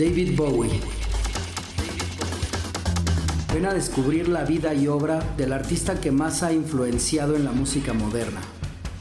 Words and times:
David 0.00 0.34
Bowie. 0.34 0.80
Ven 3.52 3.66
a 3.66 3.74
descubrir 3.74 4.30
la 4.30 4.44
vida 4.44 4.72
y 4.72 4.88
obra 4.88 5.20
del 5.36 5.52
artista 5.52 6.00
que 6.00 6.10
más 6.10 6.42
ha 6.42 6.54
influenciado 6.54 7.36
en 7.36 7.44
la 7.44 7.52
música 7.52 7.92
moderna. 7.92 8.40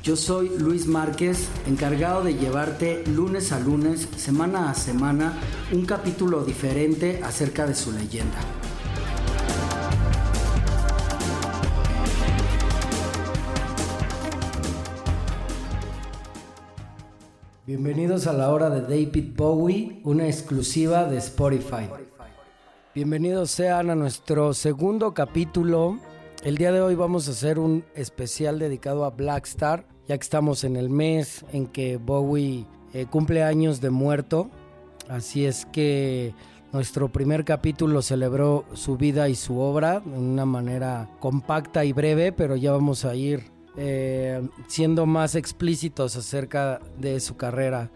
Yo 0.04 0.18
soy 0.18 0.52
Luis 0.60 0.88
Márquez, 0.88 1.48
encargado 1.68 2.22
de 2.26 2.34
llevarte 2.34 3.06
lunes 3.16 3.54
a 3.54 3.62
lunes, 3.62 4.10
semana 4.18 4.70
a 4.70 4.74
semana, 4.74 5.36
un 5.72 5.86
capítulo 5.86 6.44
diferente 6.44 7.22
acerca 7.24 7.66
de 7.66 7.76
su 7.76 7.94
leyenda. 7.94 8.40
Bienvenidos 17.70 18.26
a 18.26 18.34
la 18.34 18.50
hora 18.50 18.72
de 18.72 18.82
David 18.82 19.36
Bowie, 19.36 20.02
una 20.04 20.26
exclusiva 20.26 21.04
de 21.04 21.18
Spotify. 21.20 21.88
Bienvenidos 22.96 23.52
sean 23.52 23.92
a 23.92 23.96
nuestro 23.96 24.56
segundo 24.56 25.14
capítulo. 25.14 26.00
El 26.44 26.58
día 26.58 26.72
de 26.72 26.82
hoy 26.82 26.96
vamos 26.96 27.28
a 27.28 27.32
hacer 27.32 27.60
un 27.60 27.86
especial 27.94 28.58
dedicado 28.58 29.06
a 29.06 29.12
Black 29.12 29.46
Star, 29.46 29.86
ya 30.08 30.18
que 30.18 30.24
estamos 30.24 30.64
en 30.64 30.78
el 30.78 30.90
mes 30.90 31.46
en 31.54 31.68
que 31.68 31.98
Bowie 31.98 32.66
eh, 32.96 33.06
cumple 33.06 33.44
años 33.44 33.82
de 33.82 33.92
muerto. 33.92 34.50
Así 35.08 35.46
es 35.46 35.68
que 35.68 36.34
nuestro 36.74 37.10
primer 37.10 37.46
capítulo 37.46 38.02
celebró 38.02 38.66
su 38.74 38.98
vida 38.98 39.30
y 39.30 39.36
su 39.36 39.60
obra 39.60 40.00
de 40.00 40.18
una 40.18 40.46
manera 40.46 41.08
compacta 41.20 41.86
y 41.86 41.94
breve, 41.94 42.32
pero 42.32 42.56
ya 42.56 42.72
vamos 42.72 43.06
a 43.06 43.14
ir 43.14 43.59
eh, 43.82 44.46
siendo 44.68 45.06
más 45.06 45.36
explícitos 45.36 46.18
acerca 46.18 46.82
de 46.98 47.22
su 47.22 47.38
carrera. 47.38 47.90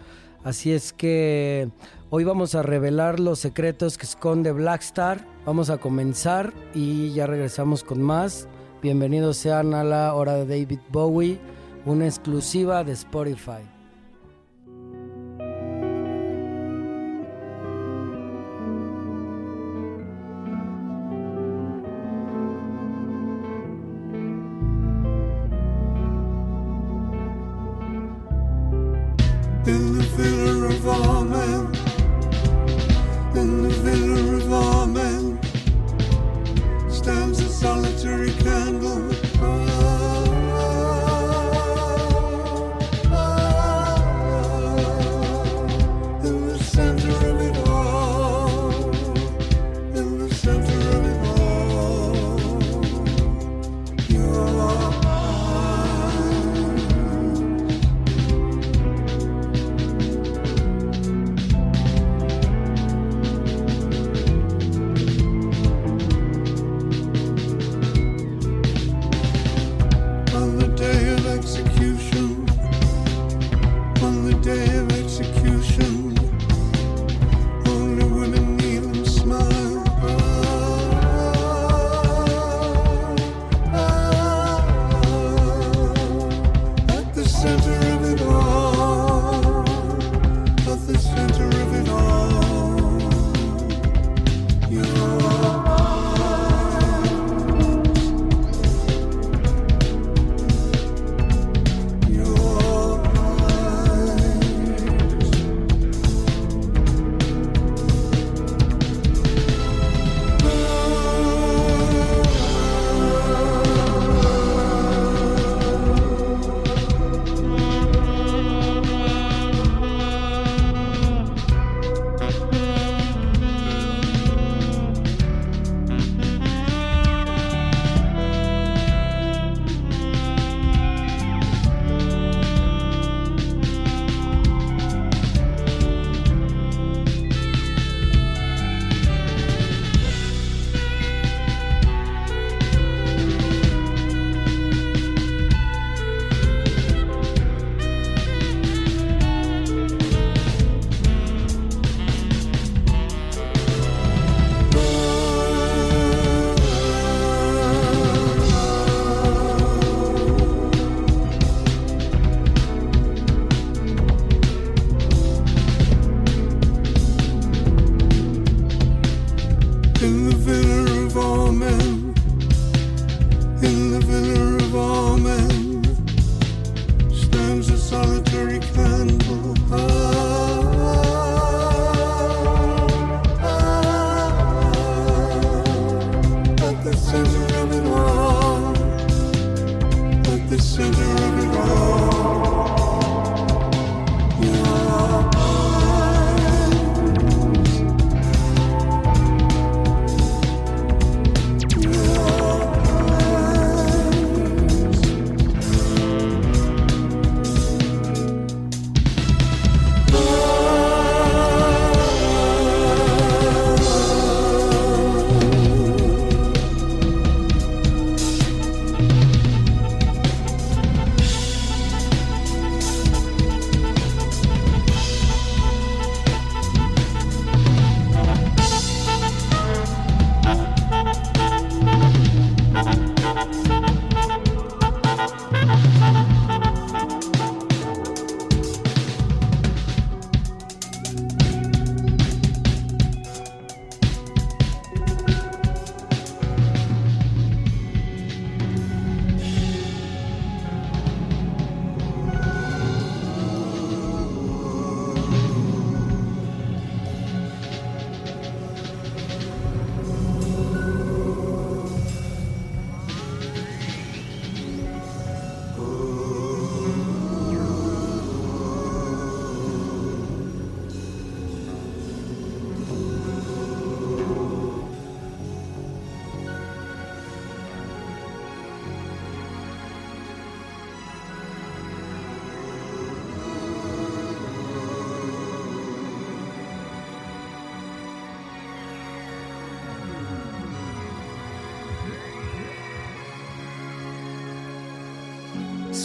Así 0.46 0.72
es 0.72 0.94
que 0.94 1.70
hoy 2.10 2.24
vamos 2.24 2.56
a 2.56 2.64
revelar 2.64 3.20
los 3.20 3.40
secretos 3.40 3.98
que 3.98 4.06
esconde 4.06 4.54
Blackstar. 4.54 5.28
Vamos 5.46 5.70
a 5.70 5.80
comenzar 5.80 6.54
y 6.74 7.12
ya 7.12 7.28
regresamos 7.28 7.84
con 7.84 8.02
más. 8.02 8.48
Bienvenidos 8.82 9.36
sean 9.36 9.74
a 9.74 9.84
la 9.84 10.14
hora 10.14 10.36
de 10.36 10.46
David 10.46 10.80
Bowie, 10.90 11.38
una 11.86 12.06
exclusiva 12.06 12.86
de 12.86 12.94
Spotify. 12.94 13.73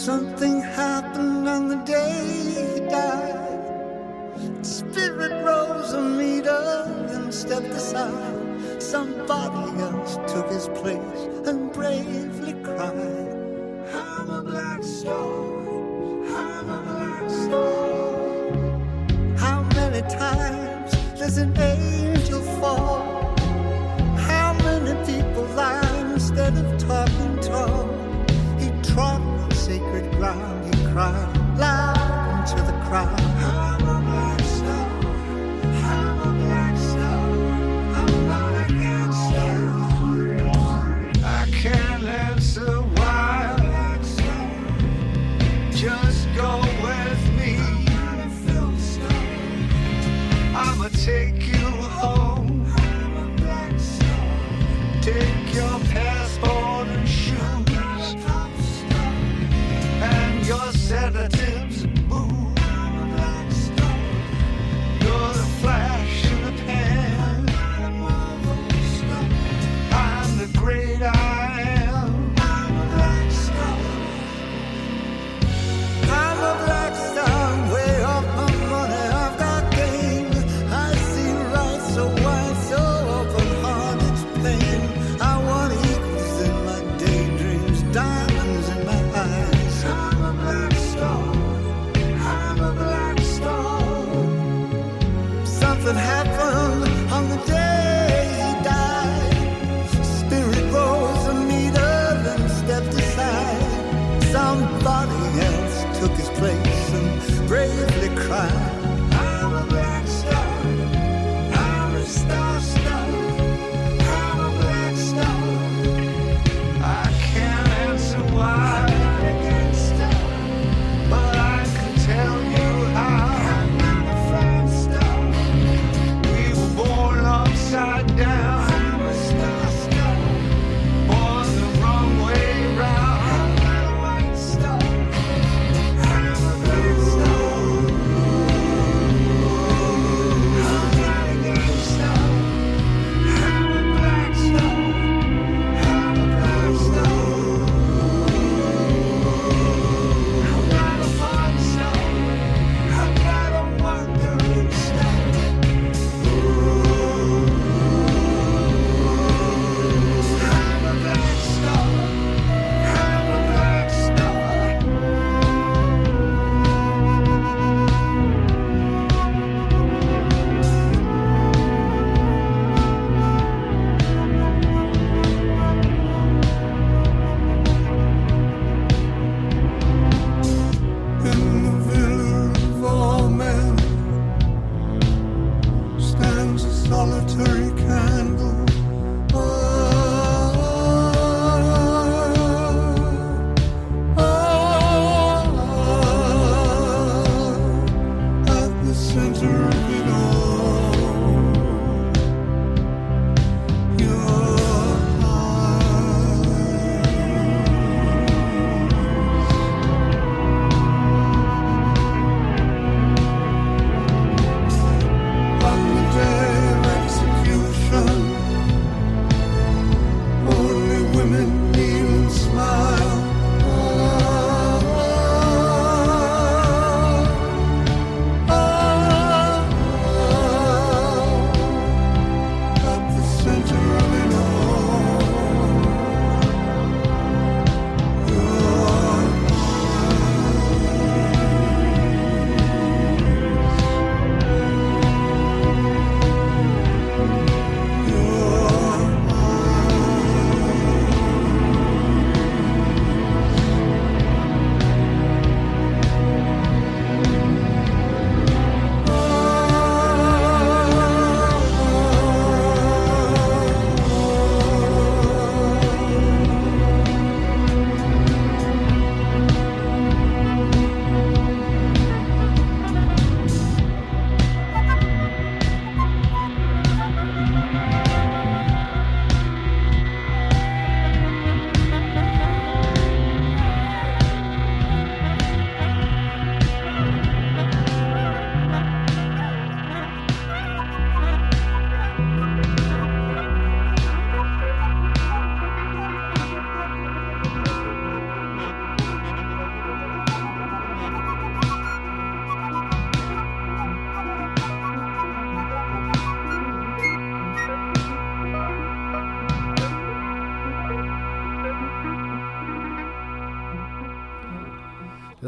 Something 0.09 0.59
happened 0.59 1.47
on 1.47 1.67
the 1.67 1.75
day 1.85 2.48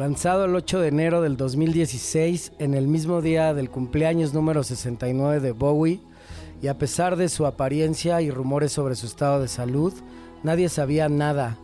lanzado 0.02 0.46
el 0.46 0.56
8 0.56 0.80
de 0.80 0.88
enero 0.88 1.22
del 1.22 1.38
2016 1.38 2.54
en 2.58 2.74
el 2.74 2.88
mismo 2.88 3.22
día 3.22 3.54
del 3.54 3.70
cumpleaños 3.70 4.34
número 4.34 4.64
69 4.64 5.40
de 5.40 5.52
Bowie, 5.52 6.00
y 6.60 6.70
a 6.70 6.78
pesar 6.80 7.18
de 7.18 7.30
su 7.30 7.46
apariencia 7.46 8.20
y 8.20 8.32
rumores 8.32 8.72
sobre 8.72 8.96
su 8.96 9.06
estado 9.06 9.40
de 9.40 9.48
salud, 9.48 9.94
nadie 10.42 10.70
sabía 10.70 11.08
nada. 11.08 11.56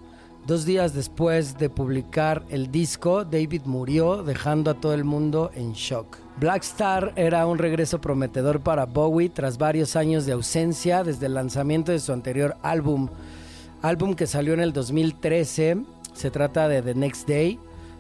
Dos 0.46 0.66
días 0.66 0.94
después 0.94 1.58
de 1.58 1.72
publicar 1.72 2.44
el 2.50 2.72
disco, 2.72 3.26
David 3.26 3.64
murió, 3.66 4.22
dejando 4.22 4.70
a 4.70 4.76
todo 4.76 4.94
el 4.94 5.04
mundo 5.04 5.50
en 5.56 5.74
shock. 5.74 6.18
Black 6.40 6.62
Star 6.62 7.14
era 7.16 7.48
un 7.48 7.58
regreso 7.58 8.00
prometedor 8.00 8.60
para 8.60 8.86
Bowie 8.86 9.30
tras 9.30 9.58
varios 9.58 9.96
años 9.96 10.28
de 10.28 10.34
ausencia 10.34 11.04
desde 11.04 11.26
el 11.26 11.34
lanzamiento 11.34 11.92
de 11.92 12.00
su 12.00 12.14
anterior 12.14 12.56
álbum, 12.62 13.10
álbum 13.82 14.14
que 14.14 14.28
salió 14.28 14.54
en 14.54 14.60
el 14.60 14.74
2013. 14.74 15.78
Se 16.14 16.30
trata 16.30 16.68
de 16.68 16.84
The 16.84 16.94
Next 16.94 17.28
Day. 17.28 17.60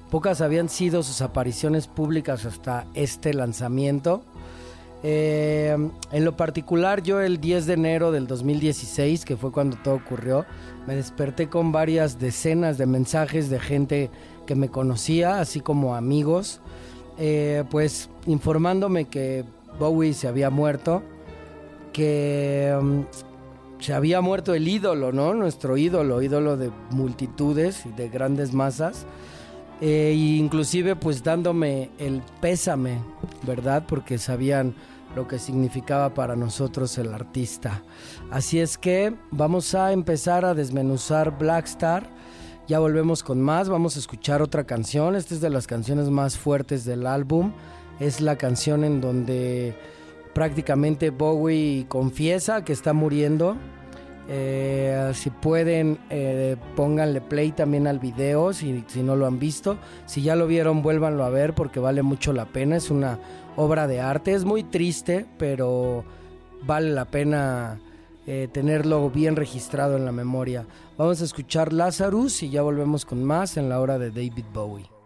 Pocas 0.10 0.42
habían 0.42 0.70
sido 0.70 1.04
sus 1.04 1.22
apariciones 1.22 1.88
públicas 1.88 2.46
hasta 2.46 2.86
este 2.94 3.34
lanzamiento. 3.34 4.24
Eh, 5.04 5.76
en 6.12 6.26
lo 6.26 6.36
particular, 6.38 7.04
yo 7.04 7.22
el 7.22 7.40
10 7.40 7.66
de 7.66 7.74
enero 7.74 8.12
del 8.12 8.26
2016, 8.26 9.26
que 9.26 9.38
fue 9.38 9.52
cuando 9.52 9.78
todo 9.78 9.96
ocurrió, 9.96 10.46
me 10.88 10.96
desperté 10.96 11.50
con 11.50 11.72
varias 11.72 12.20
decenas 12.20 12.78
de 12.78 12.86
mensajes 12.86 13.50
de 13.50 13.60
gente 13.60 14.10
que 14.46 14.56
me 14.56 14.70
conocía, 14.70 15.40
así 15.40 15.60
como 15.60 15.96
amigos, 15.96 16.62
eh, 17.20 17.64
pues 17.70 18.10
informándome 18.26 19.06
que 19.06 19.44
Bowie 19.78 20.14
se 20.14 20.28
había 20.28 20.50
muerto, 20.50 21.04
que 21.92 22.76
um, 22.80 23.06
se 23.80 23.94
había 23.94 24.22
muerto 24.22 24.54
el 24.54 24.68
ídolo, 24.68 25.12
¿no? 25.12 25.34
Nuestro 25.34 25.78
ídolo, 25.78 26.22
ídolo 26.22 26.58
de 26.58 26.72
multitudes 26.92 27.86
y 27.86 27.92
de 27.92 28.10
grandes 28.10 28.54
masas. 28.54 29.06
E 29.81 30.13
inclusive 30.13 30.96
pues 30.96 31.24
dándome 31.24 31.91
el 32.00 32.22
pésame, 32.41 33.00
¿verdad? 33.43 33.86
Porque 33.88 34.17
sabían 34.17 34.75
lo 35.15 35.27
que 35.27 35.39
significaba 35.39 36.13
para 36.13 36.36
nosotros 36.36 36.98
el 36.98 37.13
artista. 37.13 37.84
Así 38.31 38.60
es 38.60 38.77
que 38.77 39.15
vamos 39.31 39.74
a 39.75 39.91
empezar 39.91 40.46
a 40.46 40.53
desmenuzar 40.53 41.38
Black 41.38 41.65
Star. 41.65 42.10
Ya 42.67 42.79
volvemos 42.79 43.24
con 43.24 43.41
más, 43.41 43.69
vamos 43.69 43.96
a 43.96 44.00
escuchar 44.00 44.41
otra 44.41 44.65
canción. 44.65 45.15
Esta 45.15 45.34
es 45.34 45.41
de 45.41 45.50
las 45.50 45.67
canciones 45.67 46.10
más 46.10 46.38
fuertes 46.38 46.84
del 46.84 47.07
álbum. 47.07 47.53
Es 48.00 48.19
la 48.19 48.36
canción 48.36 48.84
en 48.84 49.00
donde 49.00 49.75
prácticamente 50.34 51.10
Bowie 51.10 51.86
confiesa 51.88 52.63
que 52.63 52.74
está 52.74 52.93
muriendo 52.93 53.57
eh, 54.29 55.12
si 55.13 55.29
pueden, 55.29 56.00
eh, 56.10 56.57
pónganle 56.75 57.22
play 57.22 57.51
también 57.51 57.88
al 57.88 58.00
video 58.00 58.51
si, 58.51 58.84
si, 58.88 59.03
no 59.03 59.15
lo 59.15 59.25
han 59.25 59.39
visto. 59.39 59.77
Si 60.05 60.22
ya 60.22 60.36
lo 60.36 60.48
vieron, 60.48 60.81
vuélvanlo 60.81 61.24
a 61.24 61.29
ver 61.29 61.53
porque 61.53 61.79
vale 61.79 62.03
mucho 62.03 62.34
la 62.34 62.46
pena. 62.46 62.75
Es 62.75 62.91
una 62.91 63.19
obra 63.55 63.88
de 63.88 64.01
arte. 64.01 64.34
Es 64.34 64.43
muy 64.43 64.63
triste, 64.63 65.25
pero 65.38 66.03
vale 66.63 66.89
la 66.89 67.05
pena 67.05 67.79
eh, 68.25 68.50
tenerlo 68.51 69.10
bien 69.10 69.36
registrado 69.38 69.96
en 69.96 70.03
la 70.03 70.12
memoria. 70.12 70.65
Vamos 70.98 71.22
a 71.22 71.25
escuchar 71.25 71.72
Lazarus 71.72 72.43
y 72.43 72.50
ya 72.50 72.62
volvemos 72.62 73.05
con 73.05 73.24
más 73.24 73.55
en 73.55 73.69
la 73.69 73.79
hora 73.79 73.98
de 73.98 74.10
David 74.10 74.46
Bowie. 74.53 74.97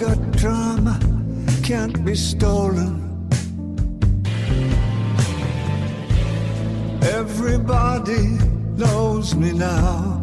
Got 0.00 0.32
drama, 0.32 0.98
can't 1.62 2.02
be 2.06 2.14
stolen. 2.14 3.28
Everybody 7.02 8.38
knows 8.78 9.34
me 9.34 9.52
now. 9.52 10.19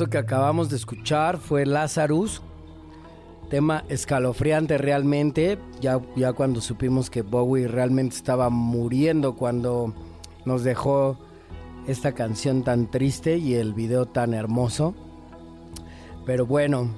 Eso 0.00 0.08
que 0.08 0.16
acabamos 0.16 0.70
de 0.70 0.76
escuchar 0.76 1.36
fue 1.36 1.66
Lazarus, 1.66 2.40
tema 3.50 3.84
escalofriante 3.90 4.78
realmente, 4.78 5.58
ya, 5.82 6.00
ya 6.16 6.32
cuando 6.32 6.62
supimos 6.62 7.10
que 7.10 7.20
Bowie 7.20 7.68
realmente 7.68 8.16
estaba 8.16 8.48
muriendo 8.48 9.36
cuando 9.36 9.92
nos 10.46 10.64
dejó 10.64 11.18
esta 11.86 12.12
canción 12.12 12.62
tan 12.62 12.90
triste 12.90 13.36
y 13.36 13.56
el 13.56 13.74
video 13.74 14.06
tan 14.06 14.32
hermoso. 14.32 14.94
Pero 16.24 16.46
bueno, 16.46 16.88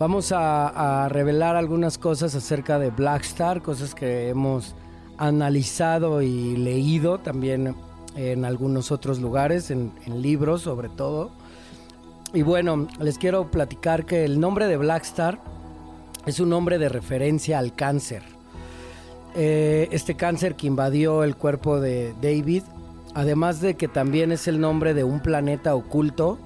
vamos 0.00 0.32
a, 0.34 1.08
revelar 1.10 1.54
algunas 1.54 1.96
cosas 1.96 2.34
acerca 2.34 2.80
de 2.80 2.90
Blackstar, 2.90 3.62
cosas 3.62 3.94
que 3.94 4.30
hemos 4.30 4.74
analizado 5.16 6.22
y 6.22 6.56
leído 6.56 7.18
también 7.18 7.76
en 8.16 8.44
algunos 8.44 8.90
otros 8.90 9.20
lugares, 9.20 9.70
en, 9.70 9.92
en 10.06 10.22
libros 10.22 10.62
sobre 10.62 10.88
todo. 10.88 11.40
Y 12.34 12.40
bueno, 12.40 12.88
les 12.98 13.18
quiero 13.18 13.50
platicar 13.50 14.06
que 14.06 14.24
el 14.24 14.40
nombre 14.40 14.66
de 14.66 14.78
Blackstar 14.78 15.38
es 16.24 16.40
un 16.40 16.48
nombre 16.48 16.78
de 16.78 16.88
referencia 16.88 17.58
al 17.58 17.74
cáncer. 17.74 18.22
Eh, 19.34 19.88
este 19.92 20.14
cáncer 20.14 20.54
que 20.54 20.66
invadió 20.66 21.24
el 21.24 21.36
cuerpo 21.36 21.78
de 21.78 22.14
David, 22.22 22.62
además 23.14 23.60
de 23.60 23.74
que 23.74 23.86
también 23.86 24.32
es 24.32 24.48
el 24.48 24.60
nombre 24.60 24.94
de 24.94 25.04
un 25.04 25.20
planeta 25.20 25.74
oculto 25.74 26.38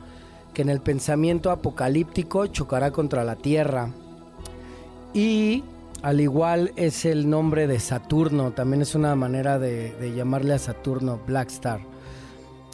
que 0.55 0.63
en 0.63 0.71
el 0.71 0.81
pensamiento 0.81 1.53
apocalíptico 1.53 2.47
chocará 2.47 2.91
contra 2.91 3.23
la 3.23 3.37
Tierra. 3.37 3.91
Y 5.15 5.63
al 6.03 6.21
igual 6.21 6.73
es 6.75 7.05
el 7.05 7.31
nombre 7.31 7.69
de 7.69 7.79
Saturno, 7.79 8.51
también 8.51 8.83
es 8.83 8.97
una 8.97 9.15
manera 9.15 9.61
de, 9.61 9.93
de 10.01 10.15
llamarle 10.15 10.55
a 10.55 10.59
Saturno 10.59 11.21
Blackstar. 11.27 11.96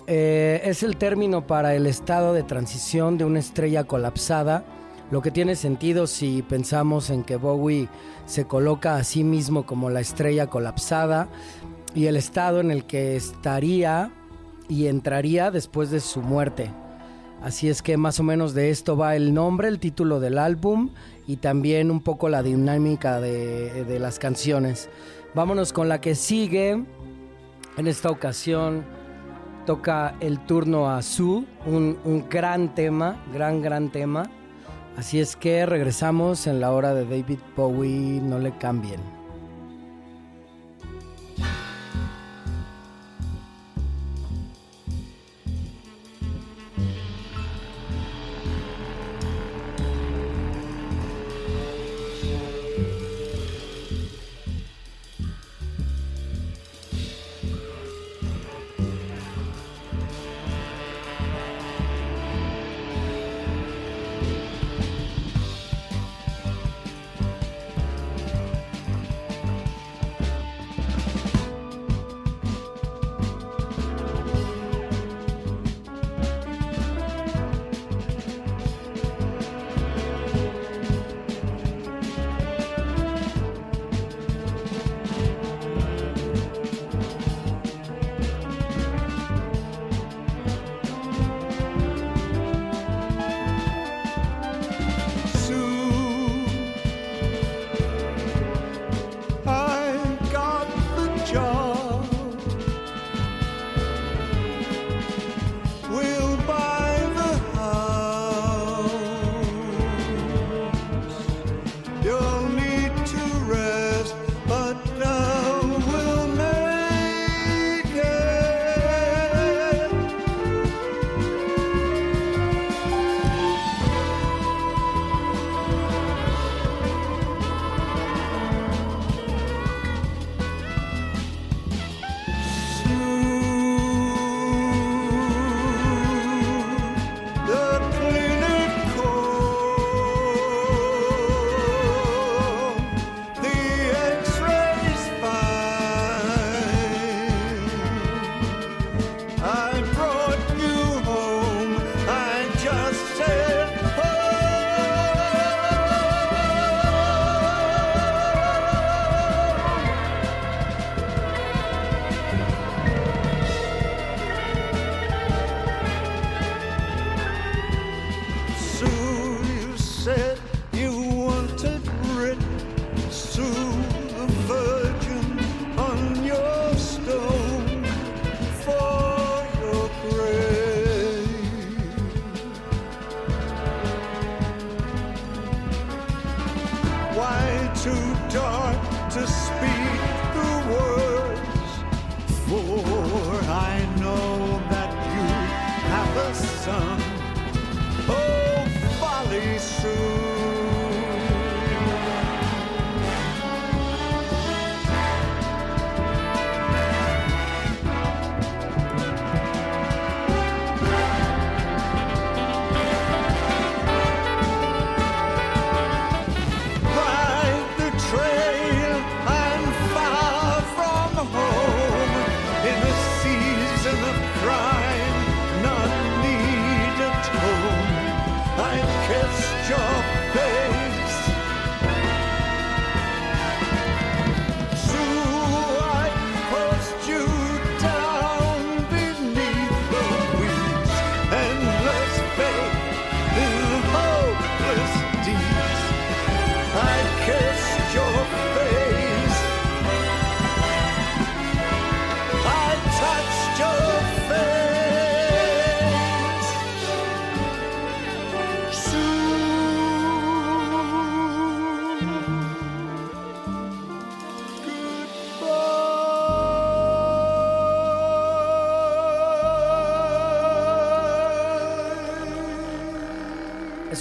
Eh, 0.06 0.60
es 0.64 0.82
el 0.82 0.96
término 0.96 1.46
para 1.46 1.74
el 1.74 1.86
estado 1.86 2.32
de 2.34 2.42
transición 2.42 3.18
de 3.18 3.24
una 3.24 3.38
estrella 3.38 3.84
colapsada, 3.84 4.64
lo 5.10 5.22
que 5.22 5.30
tiene 5.30 5.54
sentido 5.54 6.06
si 6.06 6.42
pensamos 6.42 7.10
en 7.10 7.22
que 7.22 7.36
Bowie 7.36 7.88
se 8.26 8.46
coloca 8.46 8.96
a 8.96 9.04
sí 9.04 9.22
mismo 9.22 9.64
como 9.64 9.90
la 9.90 10.00
estrella 10.00 10.48
colapsada 10.48 11.28
y 11.94 12.06
el 12.06 12.16
estado 12.16 12.60
en 12.60 12.70
el 12.70 12.84
que 12.84 13.14
estaría 13.14 14.10
y 14.68 14.86
entraría 14.86 15.50
después 15.50 15.90
de 15.90 16.00
su 16.00 16.20
muerte. 16.20 16.70
Así 17.42 17.68
es 17.68 17.82
que 17.82 17.96
más 17.96 18.18
o 18.20 18.22
menos 18.22 18.54
de 18.54 18.70
esto 18.70 18.96
va 18.96 19.14
el 19.14 19.34
nombre, 19.34 19.68
el 19.68 19.78
título 19.78 20.18
del 20.18 20.38
álbum 20.38 20.90
y 21.26 21.36
también 21.36 21.90
un 21.90 22.00
poco 22.00 22.28
la 22.28 22.42
dinámica 22.42 23.20
de, 23.20 23.84
de 23.84 23.98
las 23.98 24.18
canciones. 24.18 24.88
Vámonos 25.34 25.72
con 25.72 25.88
la 25.88 26.00
que 26.00 26.14
sigue. 26.14 26.82
En 27.76 27.86
esta 27.86 28.10
ocasión 28.10 28.84
toca 29.64 30.14
el 30.20 30.38
turno 30.40 30.90
a 30.90 31.02
Su, 31.02 31.46
un, 31.66 31.98
un, 32.04 32.28
gran 32.28 32.74
tema, 32.74 33.16
gran, 33.32 33.62
gran 33.62 33.90
tema. 33.90 34.24
Así 34.96 35.20
es 35.20 35.36
que 35.36 35.64
regresamos 35.66 36.46
en 36.46 36.60
la 36.60 36.72
hora 36.72 36.94
de 36.94 37.04
David 37.04 37.38
Bowie, 37.56 38.20
no 38.20 38.38
le 38.38 38.52
cambien. 38.58 39.00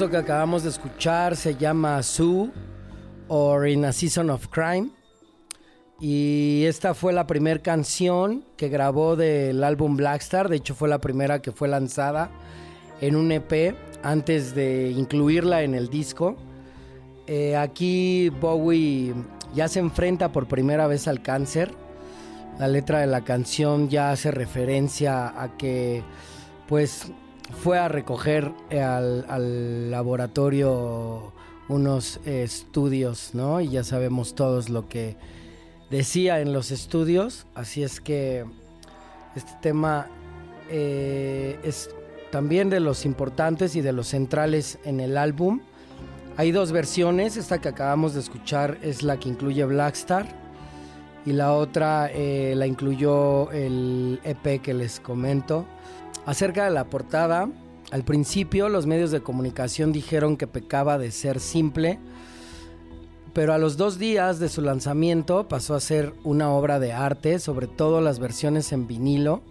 Que 0.09 0.17
acabamos 0.17 0.63
de 0.63 0.69
escuchar 0.69 1.35
se 1.35 1.55
llama 1.55 2.01
Sue 2.01 2.49
or 3.27 3.67
In 3.67 3.85
a 3.85 3.93
Season 3.93 4.31
of 4.31 4.47
Crime. 4.47 4.89
Y 5.99 6.63
esta 6.65 6.95
fue 6.95 7.13
la 7.13 7.27
primera 7.27 7.61
canción 7.61 8.43
que 8.57 8.67
grabó 8.67 9.15
del 9.15 9.63
álbum 9.63 9.95
Blackstar. 9.95 10.49
De 10.49 10.55
hecho, 10.55 10.73
fue 10.73 10.89
la 10.89 10.99
primera 10.99 11.43
que 11.43 11.51
fue 11.51 11.67
lanzada 11.67 12.31
en 12.99 13.15
un 13.15 13.31
EP 13.31 13.75
antes 14.01 14.55
de 14.55 14.89
incluirla 14.89 15.61
en 15.61 15.75
el 15.75 15.87
disco. 15.89 16.35
Eh, 17.27 17.55
aquí 17.55 18.29
Bowie 18.29 19.13
ya 19.53 19.67
se 19.67 19.81
enfrenta 19.81 20.31
por 20.31 20.47
primera 20.47 20.87
vez 20.87 21.07
al 21.07 21.21
cáncer. 21.21 21.71
La 22.57 22.67
letra 22.67 23.01
de 23.01 23.07
la 23.07 23.21
canción 23.21 23.87
ya 23.87 24.09
hace 24.09 24.31
referencia 24.31 25.27
a 25.39 25.55
que 25.57 26.01
pues 26.67 27.11
fue 27.63 27.77
a 27.77 27.87
recoger 27.87 28.51
al, 28.71 29.91
laboratorio 29.91 31.33
unos 31.67 32.19
estudios, 32.25 33.31
¿no? 33.33 33.61
Y 33.61 33.69
ya 33.69 33.83
sabemos 33.83 34.35
todos 34.35 34.69
lo 34.69 34.87
que 34.87 35.15
decía 35.89 36.39
en 36.41 36.53
los 36.53 36.71
estudios. 36.71 37.45
Así 37.55 37.83
es 37.83 38.01
que 38.01 38.45
este 39.35 39.51
tema 39.61 40.07
eh, 40.69 41.59
es 41.63 41.89
también 42.31 42.69
de 42.69 42.79
los 42.79 43.05
importantes 43.05 43.75
y 43.75 43.81
de 43.81 43.93
los 43.93 44.07
centrales 44.07 44.79
en 44.85 44.99
el 44.99 45.17
álbum. 45.17 45.61
Hay 46.37 46.51
dos 46.51 46.71
versiones, 46.71 47.37
esta 47.37 47.59
que 47.59 47.69
acabamos 47.69 48.13
de 48.13 48.21
escuchar 48.21 48.77
es 48.81 49.03
la 49.03 49.19
que 49.19 49.29
incluye 49.29 49.63
Blackstar 49.65 50.25
y 51.25 51.33
la 51.33 51.53
otra 51.53 52.09
eh, 52.11 52.53
la 52.55 52.65
incluyó 52.67 53.51
el 53.51 54.19
EP 54.23 54.61
que 54.61 54.73
les 54.73 54.99
comento. 54.99 55.65
Acerca 56.25 56.65
de 56.65 56.71
la 56.71 56.85
portada, 56.85 57.49
al 57.91 58.03
principio 58.03 58.69
los 58.69 58.85
medios 58.85 59.09
de 59.11 59.21
comunicación 59.21 59.91
dijeron 59.91 60.37
que 60.37 60.45
pecaba 60.45 60.97
de 60.99 61.11
ser 61.11 61.39
simple, 61.39 61.99
pero 63.33 63.53
a 63.53 63.57
los 63.57 63.75
dos 63.75 63.97
días 63.97 64.39
de 64.39 64.47
su 64.49 64.61
lanzamiento 64.61 65.47
pasó 65.47 65.73
a 65.73 65.79
ser 65.79 66.13
una 66.23 66.51
obra 66.51 66.79
de 66.79 66.93
arte, 66.93 67.39
sobre 67.39 67.67
todo 67.67 68.01
las 68.01 68.19
versiones 68.19 68.71
en 68.71 68.87
vinilo, 68.87 69.41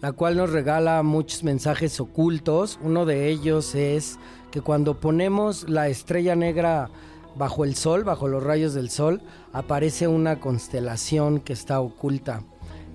la 0.00 0.12
cual 0.12 0.36
nos 0.36 0.50
regala 0.50 1.02
muchos 1.02 1.44
mensajes 1.44 2.00
ocultos. 2.00 2.78
Uno 2.82 3.04
de 3.04 3.28
ellos 3.28 3.74
es 3.74 4.18
que 4.50 4.60
cuando 4.62 4.98
ponemos 4.98 5.68
la 5.68 5.88
estrella 5.88 6.34
negra 6.36 6.90
bajo 7.36 7.64
el 7.64 7.74
sol, 7.74 8.02
bajo 8.02 8.28
los 8.28 8.42
rayos 8.42 8.72
del 8.72 8.88
sol, 8.88 9.20
aparece 9.52 10.08
una 10.08 10.40
constelación 10.40 11.40
que 11.40 11.52
está 11.52 11.80
oculta 11.80 12.42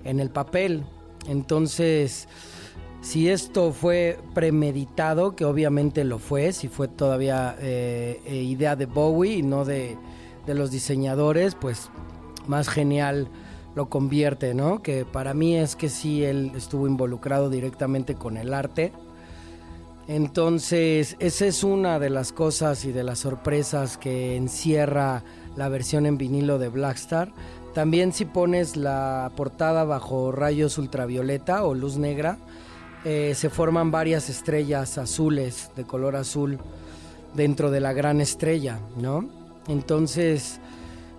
en 0.04 0.20
el 0.20 0.30
papel. 0.30 0.84
Entonces, 1.26 2.28
si 3.00 3.28
esto 3.28 3.72
fue 3.72 4.18
premeditado, 4.34 5.36
que 5.36 5.44
obviamente 5.44 6.04
lo 6.04 6.18
fue, 6.18 6.52
si 6.52 6.68
fue 6.68 6.88
todavía 6.88 7.56
eh, 7.60 8.20
eh, 8.26 8.36
idea 8.36 8.76
de 8.76 8.86
Bowie 8.86 9.36
y 9.36 9.42
no 9.42 9.64
de, 9.64 9.96
de, 10.46 10.54
los 10.54 10.70
diseñadores, 10.70 11.54
pues 11.54 11.90
más 12.46 12.68
genial 12.68 13.28
lo 13.74 13.88
convierte, 13.88 14.54
¿no? 14.54 14.82
Que 14.82 15.04
para 15.04 15.34
mí 15.34 15.56
es 15.56 15.76
que 15.76 15.88
sí, 15.88 16.24
él 16.24 16.52
estuvo 16.56 16.88
involucrado 16.88 17.50
directamente 17.50 18.14
con 18.14 18.36
el 18.36 18.52
arte. 18.52 18.92
Entonces, 20.08 21.16
esa 21.18 21.46
es 21.46 21.62
una 21.62 21.98
de 21.98 22.08
las 22.08 22.32
cosas 22.32 22.84
y 22.86 22.92
de 22.92 23.04
las 23.04 23.20
sorpresas 23.20 23.98
que 23.98 24.36
encierra 24.36 25.22
la 25.54 25.68
versión 25.68 26.06
en 26.06 26.16
vinilo 26.16 26.58
de 26.58 26.68
Blackstar. 26.68 27.30
También 27.74 28.12
si 28.12 28.24
pones 28.24 28.76
la 28.76 29.30
portada 29.36 29.84
bajo 29.84 30.32
rayos 30.32 30.78
ultravioleta 30.78 31.62
o 31.64 31.74
luz 31.74 31.98
negra, 31.98 32.38
eh, 33.04 33.32
se 33.34 33.50
forman 33.50 33.90
varias 33.90 34.28
estrellas 34.28 34.98
azules, 34.98 35.70
de 35.76 35.84
color 35.84 36.16
azul, 36.16 36.58
dentro 37.34 37.70
de 37.70 37.80
la 37.80 37.92
gran 37.92 38.20
estrella, 38.20 38.80
¿no? 38.96 39.28
Entonces, 39.68 40.60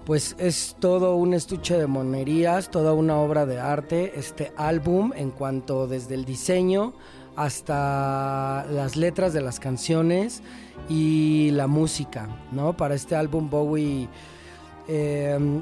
pues 0.06 0.36
es 0.40 0.76
todo 0.80 1.16
un 1.16 1.34
estuche 1.34 1.78
de 1.78 1.88
monerías, 1.88 2.70
toda 2.70 2.94
una 2.94 3.18
obra 3.18 3.46
de 3.46 3.60
arte, 3.60 4.14
este 4.16 4.52
álbum, 4.58 5.14
en 5.16 5.32
cuanto 5.32 5.88
desde 5.88 6.16
el 6.16 6.26
diseño 6.26 6.94
hasta 7.36 8.66
las 8.72 8.96
letras 8.96 9.34
de 9.34 9.42
las 9.42 9.60
canciones 9.60 10.42
y 10.90 11.52
la 11.52 11.68
música, 11.68 12.28
¿no? 12.52 12.76
Para 12.76 12.96
este 12.96 13.16
álbum 13.16 13.50
Bowie 13.50 14.10
em, 14.88 15.62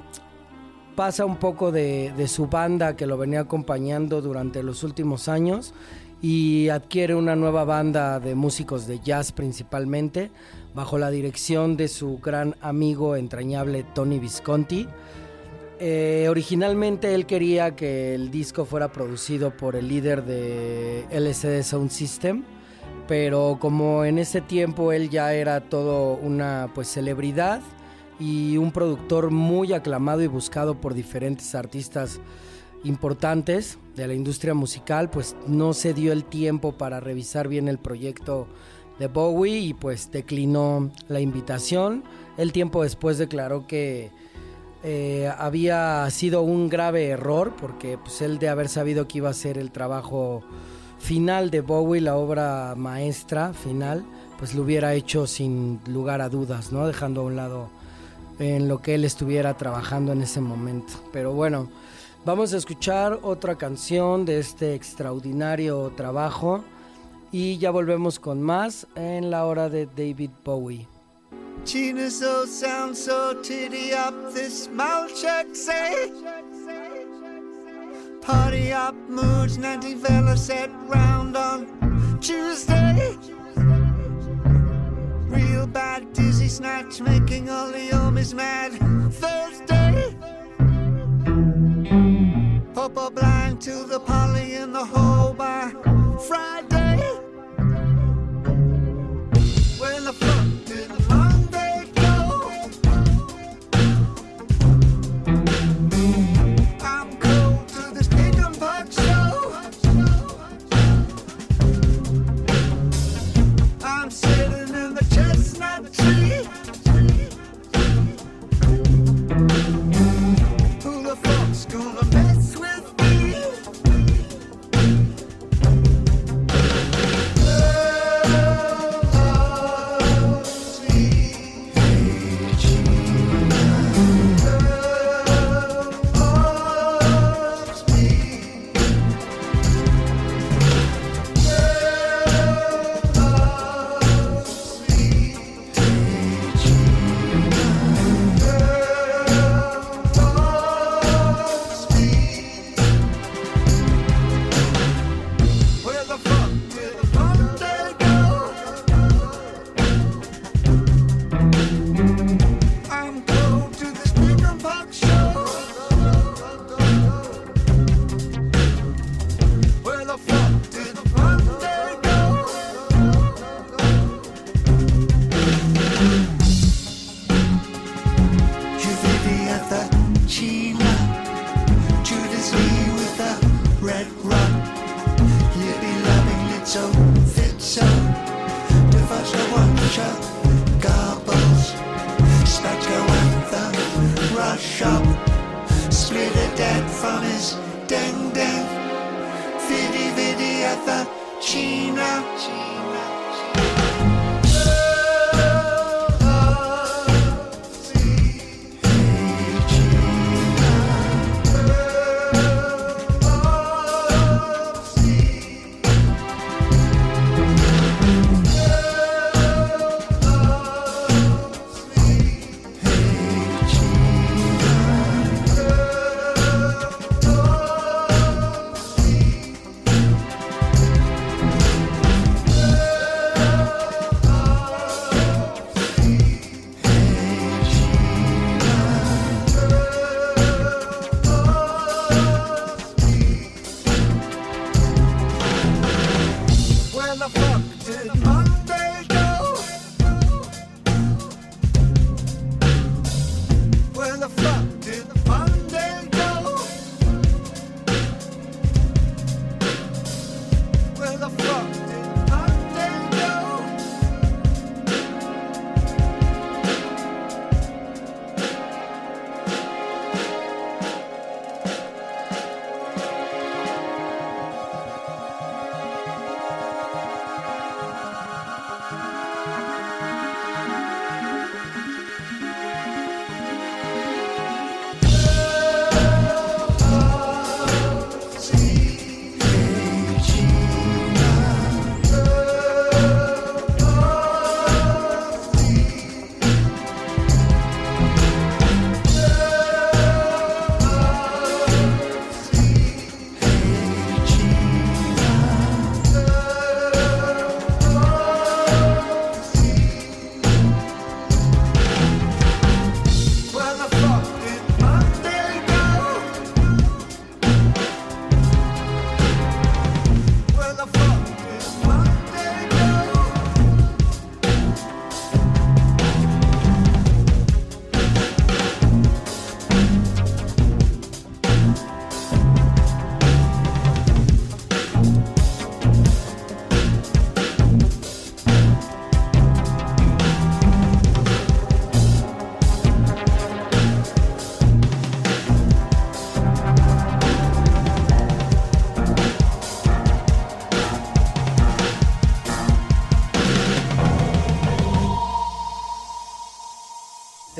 pasa 0.95 1.25
un 1.25 1.35
poco 1.35 1.71
de, 1.71 2.13
de, 2.17 2.27
su 2.27 2.47
banda 2.47 2.95
que 2.95 3.05
lo 3.05 3.17
venía 3.17 3.41
acompañando 3.41 4.21
durante 4.21 4.63
los 4.63 4.83
últimos 4.83 5.27
años 5.27 5.73
y 6.21 6.69
adquiere 6.69 7.15
una 7.15 7.35
nueva 7.35 7.63
banda 7.63 8.19
de 8.19 8.35
músicos 8.35 8.87
de 8.87 8.99
jazz 8.99 9.31
principalmente, 9.31 10.31
bajo 10.73 10.97
la 10.97 11.09
dirección 11.09 11.77
de 11.77 11.87
su 11.87 12.17
gran 12.19 12.55
amigo 12.61 13.15
entrañable 13.15 13.83
Tony 13.93 14.19
Visconti. 14.19 14.87
Eh, 15.79 16.25
originalmente 16.29 17.13
él 17.13 17.27
quería 17.27 17.75
que 17.75 18.15
el 18.15 18.31
disco 18.31 18.65
fuera 18.65 18.91
producido 18.91 19.55
por 19.55 19.75
el 19.75 19.87
líder 19.87 20.23
de 20.25 21.05
LCD 21.11 21.61
Sound 21.61 21.91
System, 21.91 22.43
pero 23.07 23.57
como 23.59 24.03
en 24.03 24.17
ese 24.17 24.41
tiempo 24.41 24.91
él 24.91 25.09
ya 25.09 25.33
era 25.33 25.61
todo 25.61 26.15
una 26.15 26.71
pues 26.73 26.87
celebridad 26.87 27.61
y 28.19 28.57
un 28.57 28.71
productor 28.71 29.29
muy 29.29 29.73
aclamado 29.73 30.23
y 30.23 30.27
buscado 30.27 30.81
por 30.81 30.95
diferentes 30.95 31.53
artistas 31.53 32.19
importantes 32.87 33.77
de 33.95 34.07
la 34.07 34.13
industria 34.13 34.53
musical, 34.53 35.09
pues 35.09 35.35
no 35.47 35.73
se 35.73 35.93
dio 35.93 36.11
el 36.11 36.23
tiempo 36.23 36.73
para 36.73 36.99
revisar 36.99 37.47
bien 37.47 37.67
el 37.67 37.77
proyecto 37.77 38.47
de 38.99 39.07
Bowie 39.07 39.59
y 39.59 39.73
pues 39.73 40.11
declinó 40.11 40.91
la 41.07 41.19
invitación. 41.19 42.03
El 42.37 42.51
tiempo 42.51 42.83
después 42.83 43.17
declaró 43.17 43.67
que 43.67 44.11
eh, 44.83 45.31
había 45.37 46.09
sido 46.11 46.43
un 46.43 46.69
grave 46.69 47.07
error 47.07 47.53
porque 47.59 47.97
pues 47.97 48.21
él 48.21 48.39
de 48.39 48.49
haber 48.49 48.69
sabido 48.69 49.07
que 49.07 49.19
iba 49.19 49.29
a 49.29 49.33
ser 49.33 49.57
el 49.57 49.71
trabajo 49.71 50.43
final 50.99 51.49
de 51.51 51.61
Bowie, 51.61 52.01
la 52.01 52.15
obra 52.15 52.73
maestra 52.75 53.53
final, 53.53 54.05
pues 54.37 54.55
lo 54.55 54.63
hubiera 54.63 54.93
hecho 54.93 55.27
sin 55.27 55.79
lugar 55.87 56.21
a 56.21 56.29
dudas, 56.29 56.71
¿no? 56.71 56.87
Dejando 56.87 57.21
a 57.21 57.23
un 57.25 57.35
lado 57.35 57.69
en 58.39 58.67
lo 58.67 58.81
que 58.81 58.95
él 58.95 59.05
estuviera 59.05 59.57
trabajando 59.57 60.11
en 60.11 60.21
ese 60.21 60.41
momento. 60.41 60.93
Pero 61.11 61.33
bueno, 61.33 61.69
Vamos 62.27 62.53
a 62.53 62.57
escuchar 62.57 63.21
otra 63.23 63.55
canción 63.55 64.25
de 64.25 64.39
este 64.39 64.75
extraordinario 64.75 65.93
trabajo 65.95 66.61
y 67.31 67.57
ya 67.57 67.71
volvemos 67.71 68.19
con 68.19 68.41
más 68.41 68.85
en 68.95 69.31
la 69.31 69.45
hora 69.45 69.69
de 69.69 69.85
David 69.85 70.31
Bowie. 70.43 70.89
so 71.63 72.45
sound 72.45 72.97
so 72.97 73.33
titty 73.41 73.93
up 73.93 74.33
this 74.33 74.69
check 75.15 75.55
say. 75.55 76.11
Party 78.21 78.73
up 78.73 78.93
moods 79.07 79.57
90 79.57 79.95
fella 79.95 80.35
set 80.35 80.69
round 80.89 81.37
on 81.37 82.19
Tuesday. 82.19 83.15
Real 85.29 85.65
bad 85.65 86.11
dizzy 86.11 86.49
snatch 86.49 86.99
making 86.99 87.49
all 87.49 87.71
the 87.71 87.87
homies 87.89 88.33
mad. 88.33 88.73
Thursday 89.13 89.76
to 93.59 93.83
the 93.85 93.99
poly 93.99 94.53
in 94.53 94.71
the 94.71 94.85
hole 94.85 95.33
by 95.33 95.71
Friday. 96.27 96.76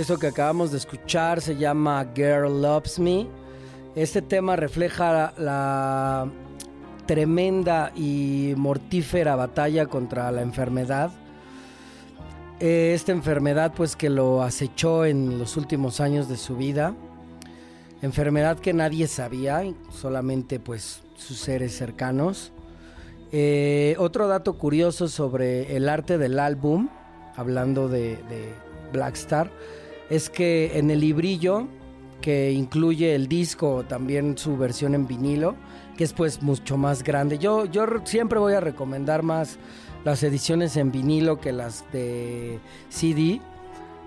Eso 0.08 0.18
que 0.18 0.28
acabamos 0.28 0.72
de 0.72 0.78
escuchar 0.78 1.42
se 1.42 1.58
llama 1.58 2.14
Girl 2.16 2.62
Loves 2.62 2.98
Me. 2.98 3.28
Este 3.94 4.22
tema 4.22 4.56
refleja 4.56 5.34
la 5.38 6.32
tremenda 7.06 7.92
y 7.94 8.54
mortífera 8.56 9.36
batalla 9.36 9.86
contra 9.88 10.32
la 10.32 10.44
enfermedad. 10.44 11.12
Esta 12.62 13.12
enfermedad 13.12 13.74
pues 13.76 13.98
que 13.98 14.10
lo 14.10 14.44
acechó 14.44 15.04
en 15.04 15.38
los 15.38 15.58
últimos 15.58 16.00
años 16.00 16.30
de 16.30 16.38
su 16.38 16.56
vida. 16.56 16.96
Enfermedad 18.02 18.60
que 18.60 18.72
nadie 18.72 19.08
sabía, 19.08 19.62
solamente 19.92 20.62
pues 20.62 21.02
sus 21.18 21.38
seres 21.38 21.76
cercanos. 21.76 22.54
Eh, 23.34 23.98
otro 24.00 24.30
dato 24.30 24.58
curioso 24.58 25.10
sobre 25.10 25.76
el 25.76 25.90
arte 25.90 26.18
del 26.18 26.40
álbum, 26.40 26.88
hablando 27.36 27.90
de, 27.90 28.12
de 28.30 28.54
Blackstar, 28.94 29.52
es 30.10 30.30
que 30.30 30.78
en 30.78 30.90
el 30.92 31.02
librillo 31.02 31.68
que 32.22 32.52
incluye 32.52 33.16
el 33.16 33.28
disco, 33.28 33.86
también 33.88 34.38
su 34.38 34.58
versión 34.58 34.96
en 34.96 35.08
vinilo, 35.08 35.56
que 35.98 36.04
es 36.04 36.14
pues 36.14 36.42
mucho 36.42 36.78
más 36.78 37.04
grande. 37.04 37.38
Yo, 37.38 37.66
yo 37.66 37.86
siempre 38.06 38.40
voy 38.40 38.54
a 38.54 38.60
recomendar 38.60 39.24
más 39.24 39.58
las 40.04 40.24
ediciones 40.24 40.78
en 40.78 40.92
vinilo 40.92 41.40
que 41.40 41.52
las 41.52 41.86
de 41.92 42.60
CD, 42.90 43.40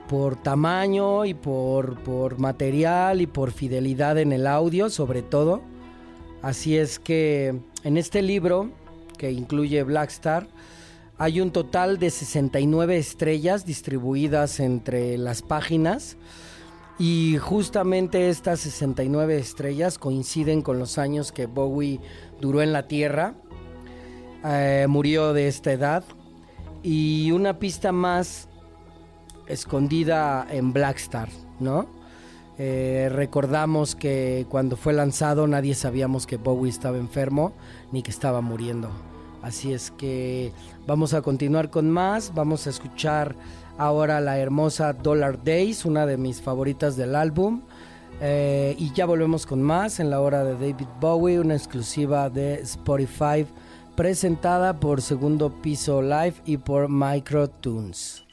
por 0.09 0.37
tamaño 0.37 1.25
y 1.25 1.35
por, 1.35 2.03
por 2.03 2.39
material 2.39 3.21
y 3.21 3.27
por 3.27 3.53
fidelidad 3.53 4.19
en 4.19 4.33
el 4.33 4.47
audio 4.47 4.91
sobre 4.91 5.23
todo. 5.23 5.63
Así 6.43 6.77
es 6.77 6.99
que 6.99 7.55
en 7.85 7.97
este 7.97 8.23
libro, 8.23 8.71
que 9.19 9.31
incluye 9.31 9.83
Blackstar, 9.83 10.49
hay 11.21 11.43
un 11.43 11.51
total 11.51 11.99
de 11.99 12.09
69 12.09 12.97
estrellas 12.97 13.67
distribuidas 13.67 14.59
entre 14.59 15.19
las 15.19 15.43
páginas 15.43 16.17
y 16.99 17.37
justamente 17.37 18.31
estas 18.31 18.61
69 18.61 19.37
estrellas 19.37 19.99
coinciden 19.99 20.63
con 20.63 20.79
los 20.79 20.97
años 20.97 21.31
que 21.31 21.45
Bowie 21.45 22.01
duró 22.41 22.63
en 22.63 22.73
la 22.73 22.89
Tierra. 22.89 23.35
Eh, 24.47 24.87
murió 24.89 25.35
de 25.35 25.49
esta 25.49 25.73
edad. 25.73 26.05
Y 26.83 27.33
una 27.33 27.59
pista 27.59 27.93
más 27.93 28.49
escondida 29.47 30.47
en 30.51 30.73
Blackstar, 30.73 31.29
¿no? 31.59 31.87
Eh, 32.57 33.11
recordamos 33.13 33.95
que 33.95 34.47
cuando 34.49 34.79
fue 34.79 34.95
lanzado 34.95 35.47
nadie 35.47 35.75
sabíamos 35.75 36.27
que 36.27 36.39
Bowie 36.39 36.71
estaba 36.71 36.97
enfermo 36.97 37.53
ni 37.93 38.03
que 38.03 38.11
estaba 38.11 38.41
muriendo. 38.41 39.10
Así 39.43 39.73
es 39.73 39.91
que 39.93 40.53
vamos 40.87 41.15
a 41.15 41.23
continuar 41.23 41.71
con 41.71 41.91
más. 41.91 42.33
Vamos 42.35 42.67
a 42.67 42.71
escuchar 42.71 43.35
ahora 43.79 44.21
la 44.21 44.39
hermosa 44.39 44.93
Dollar 44.93 45.43
Days, 45.43 45.85
una 45.85 46.07
de 46.07 46.17
mis 46.17 46.41
favoritas 46.41 46.97
del 46.97 47.15
álbum. 47.15 47.63
Eh, 48.21 48.77
y 48.79 48.93
ya 48.93 49.07
volvemos 49.07 49.47
con 49.47 49.63
más 49.63 49.99
en 49.99 50.11
la 50.11 50.21
hora 50.21 50.45
de 50.45 50.53
David 50.53 50.89
Bowie, 51.01 51.41
una 51.41 51.55
exclusiva 51.55 52.29
de 52.29 52.55
Spotify 52.61 53.47
presentada 53.97 54.79
por 54.79 55.01
Segundo 55.01 55.51
Piso 55.63 56.03
Live 56.03 56.35
y 56.45 56.59
por 56.59 56.89
Microtunes. 56.89 58.25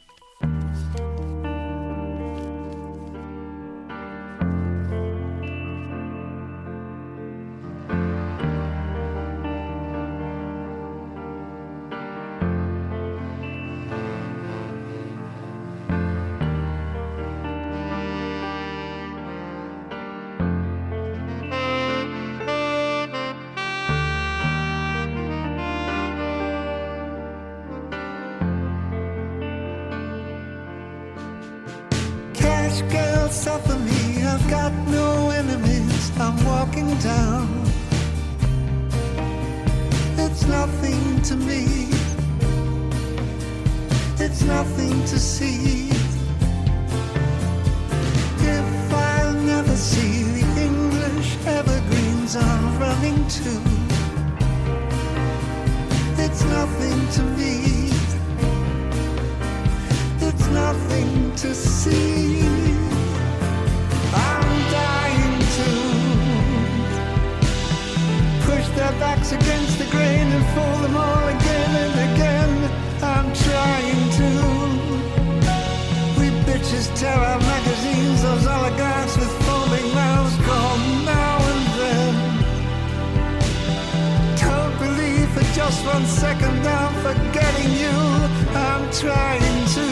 Trying 88.99 89.65
to. 89.75 89.87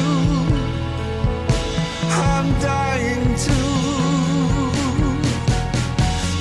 I'm 2.10 2.48
dying 2.60 3.36
to. 3.46 3.58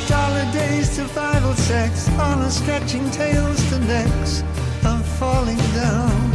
Dollar 0.08 0.50
days, 0.52 0.90
survival 0.90 1.54
sex, 1.54 2.08
honor 2.18 2.48
stretching 2.50 3.10
tails 3.10 3.68
to 3.68 3.78
necks. 3.80 4.42
I'm 4.82 5.02
falling 5.20 5.62
down. 5.74 6.32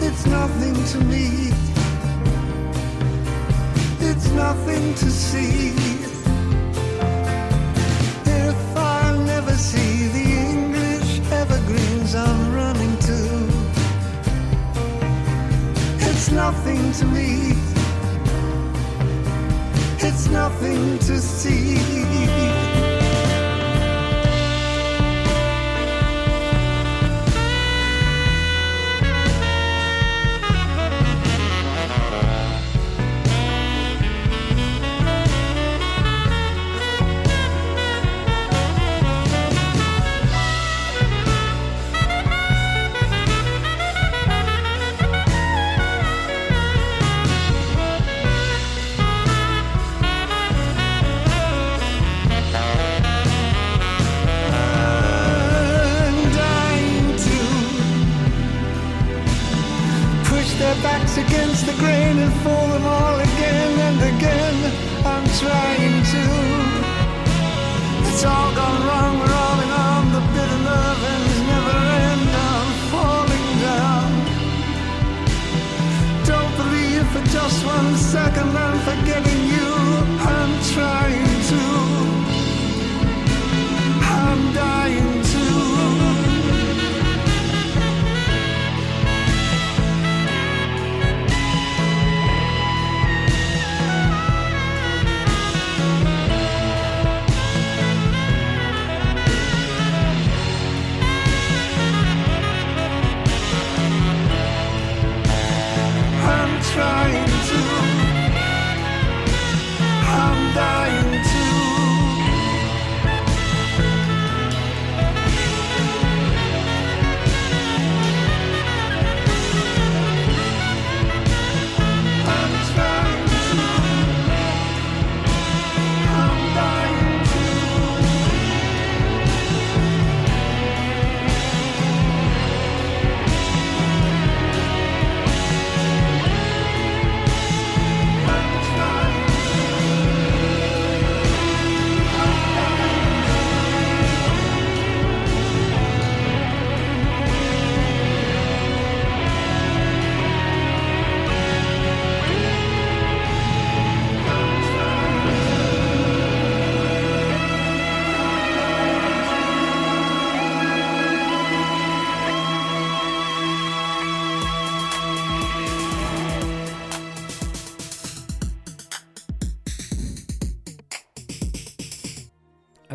It's 0.00 0.26
nothing 0.26 0.74
to 0.92 0.98
me. 1.04 1.52
It's 4.00 4.28
nothing 4.30 4.94
to 4.94 5.10
see. 5.10 5.91
Nothing 16.46 16.92
to 16.92 17.04
me. 17.04 17.52
It's 20.00 20.26
nothing 20.26 20.98
to 20.98 21.20
see. 21.20 22.51
Fool 62.42 62.66
them 62.68 62.86
all 62.86 63.20
again 63.20 63.72
and 63.88 64.00
again. 64.16 64.56
I'm 65.04 65.24
trying 65.38 65.71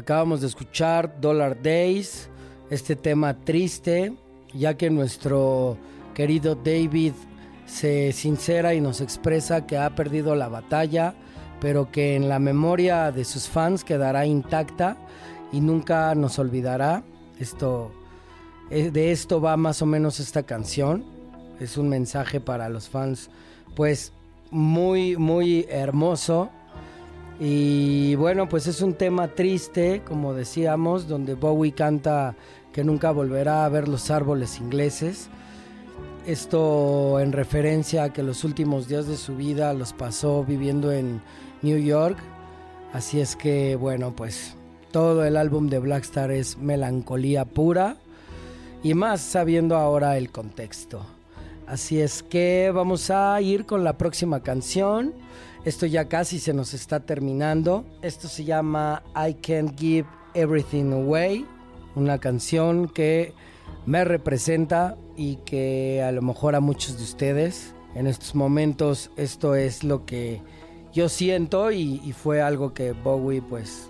Acabamos 0.07 0.39
de 0.39 0.47
escuchar 0.47 1.19
Dollar 1.19 1.61
Days, 1.61 2.29
este 2.69 2.95
tema 2.95 3.33
triste, 3.41 4.13
ya 4.53 4.77
que 4.77 4.89
nuestro 4.89 5.77
querido 6.13 6.55
David 6.55 7.11
se 7.65 8.13
sincera 8.13 8.73
y 8.73 8.79
nos 8.79 9.01
expresa 9.01 9.67
que 9.67 9.77
ha 9.77 9.95
perdido 9.95 10.33
la 10.33 10.47
batalla, 10.47 11.13
pero 11.59 11.91
que 11.91 12.15
en 12.15 12.29
la 12.29 12.39
memoria 12.39 13.11
de 13.11 13.25
sus 13.25 13.49
fans 13.49 13.83
quedará 13.83 14.25
intacta 14.25 14.95
y 15.51 15.59
nunca 15.59 16.15
nos 16.15 16.39
olvidará. 16.39 17.03
Esto, 17.37 17.91
eh, 18.69 18.91
de 18.91 19.11
esto 19.11 19.41
va 19.41 19.57
más 19.57 19.81
o 19.81 19.85
menos 19.85 20.21
esta 20.21 20.43
canción. 20.43 21.03
Es 21.59 21.75
un 21.75 21.89
mensaje 21.89 22.39
para 22.39 22.69
los 22.69 22.87
fans, 22.87 23.29
pues 23.75 24.13
muy, 24.51 25.17
muy 25.17 25.65
hermoso. 25.67 26.49
Y 27.39 28.15
bueno, 28.15 28.49
pues 28.49 28.65
es 28.67 28.81
un 28.81 28.95
tema 28.95 29.27
triste, 29.27 30.01
como 30.03 30.33
decíamos, 30.33 31.07
donde 31.07 31.35
Bowie 31.35 31.73
canta 31.73 32.35
que 32.73 32.83
nunca 32.83 33.11
volverá 33.11 33.65
a 33.65 33.69
ver 33.69 33.87
los 33.87 34.09
árboles 34.09 34.59
ingleses. 34.59 35.29
Esto 36.25 37.19
en 37.19 37.31
referencia 37.31 38.03
a 38.03 38.13
que 38.13 38.23
los 38.23 38.43
últimos 38.43 38.87
días 38.87 39.07
de 39.07 39.17
su 39.17 39.35
vida 39.35 39.73
los 39.73 39.93
pasó 39.93 40.43
viviendo 40.43 40.91
en 40.91 41.21
New 41.61 41.77
York. 41.77 42.17
Así 42.91 43.19
es 43.19 43.35
que 43.35 43.75
bueno, 43.75 44.15
pues 44.15 44.55
todo 44.91 45.23
el 45.23 45.37
álbum 45.37 45.69
de 45.69 45.79
Blackstar 45.79 46.31
es 46.31 46.57
melancolía 46.57 47.45
pura 47.45 47.97
y 48.83 48.93
más 48.93 49.21
sabiendo 49.21 49.75
ahora 49.75 50.17
el 50.17 50.31
contexto. 50.31 51.05
Así 51.67 51.99
es 51.99 52.23
que 52.23 52.71
vamos 52.73 53.11
a 53.11 53.39
ir 53.41 53.65
con 53.65 53.83
la 53.83 53.97
próxima 53.97 54.41
canción. 54.41 55.13
Esto 55.67 55.85
ya 55.85 56.07
casi 56.07 56.39
se 56.39 56.53
nos 56.53 56.73
está 56.73 57.01
terminando. 57.01 57.83
Esto 58.01 58.29
se 58.29 58.45
llama 58.45 59.03
I 59.13 59.33
Can't 59.33 59.77
Give 59.77 60.07
Everything 60.33 60.93
Away, 60.93 61.45
una 61.93 62.19
canción 62.19 62.87
que 62.87 63.33
me 63.85 64.05
representa 64.05 64.95
y 65.17 65.35
que 65.43 66.01
a 66.01 66.13
lo 66.13 66.21
mejor 66.21 66.55
a 66.55 66.61
muchos 66.61 66.97
de 66.97 67.03
ustedes 67.03 67.73
en 67.95 68.07
estos 68.07 68.33
momentos 68.33 69.11
esto 69.17 69.55
es 69.55 69.83
lo 69.83 70.05
que 70.05 70.41
yo 70.93 71.09
siento 71.09 71.69
y, 71.73 72.13
fue 72.13 72.41
algo 72.41 72.73
que 72.73 72.93
Bowie 72.93 73.41
pues 73.41 73.89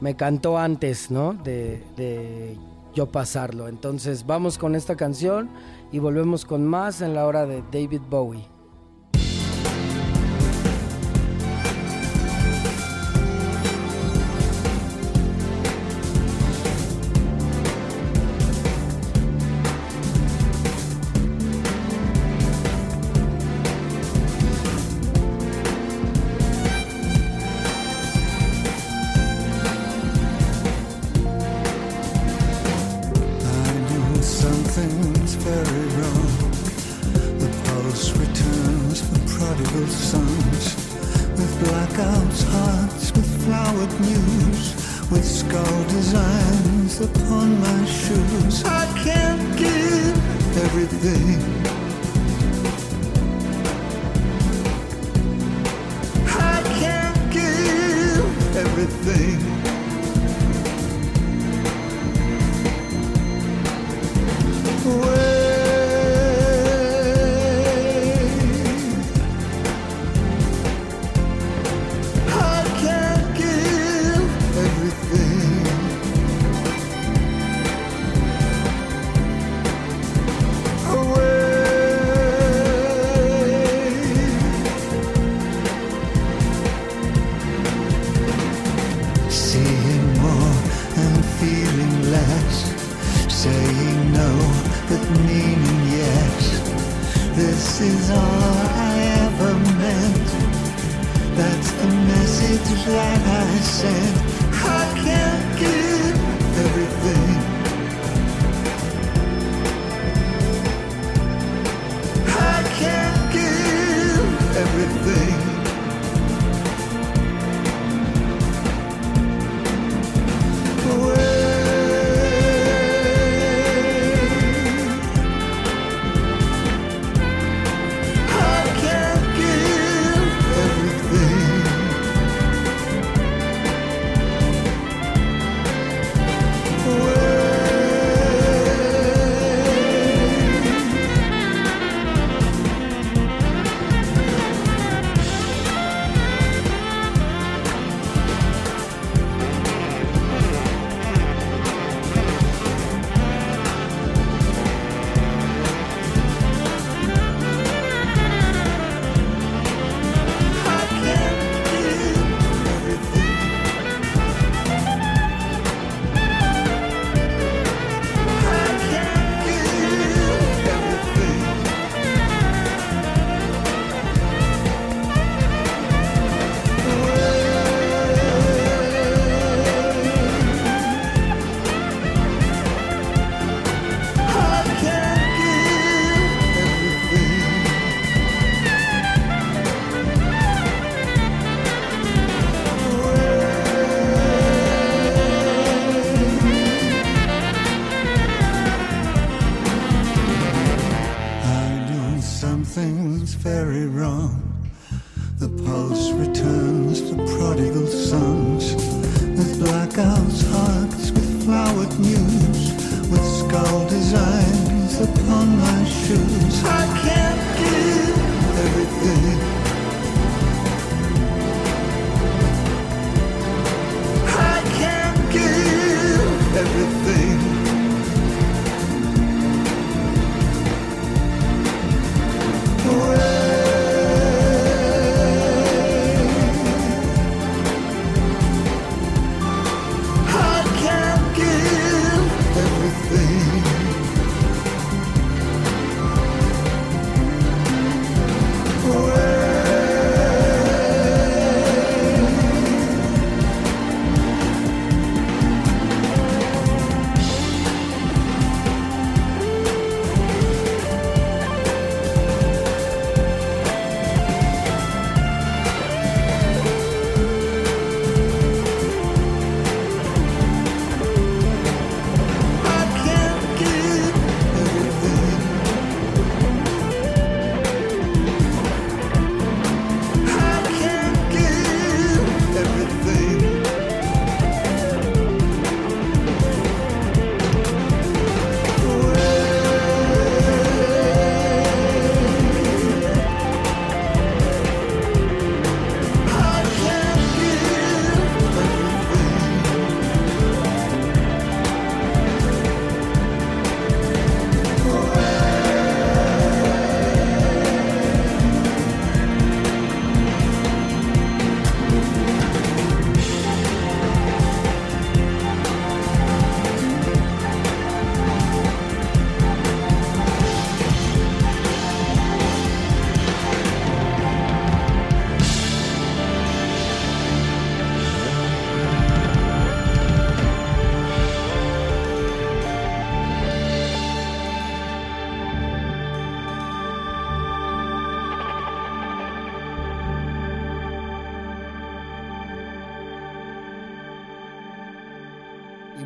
me 0.00 0.16
cantó 0.16 0.56
antes, 0.56 1.10
¿no? 1.10 1.34
De, 1.34 1.82
de 1.94 2.56
yo 2.94 3.12
pasarlo. 3.12 3.68
Entonces 3.68 4.24
vamos 4.24 4.56
con 4.56 4.74
esta 4.74 4.96
canción 4.96 5.50
y 5.92 5.98
volvemos 5.98 6.46
con 6.46 6.66
más 6.66 7.02
en 7.02 7.12
la 7.12 7.26
hora 7.26 7.44
de 7.44 7.62
David 7.70 8.00
Bowie. 8.08 8.51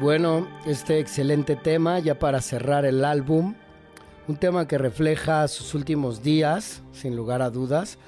Bueno, 0.00 0.46
este 0.66 0.98
excelente 0.98 1.56
tema 1.56 1.98
ya 1.98 2.18
para 2.18 2.40
cerrar 2.40 2.84
el 2.84 3.04
álbum, 3.04 3.54
un 4.28 4.36
tema 4.36 4.68
que 4.68 4.78
refleja 4.78 5.46
sus 5.48 5.74
últimos 5.74 6.22
días, 6.22 6.82
sin 6.92 7.16
lugar 7.16 7.42
a 7.42 7.50
dudas, 7.50 7.98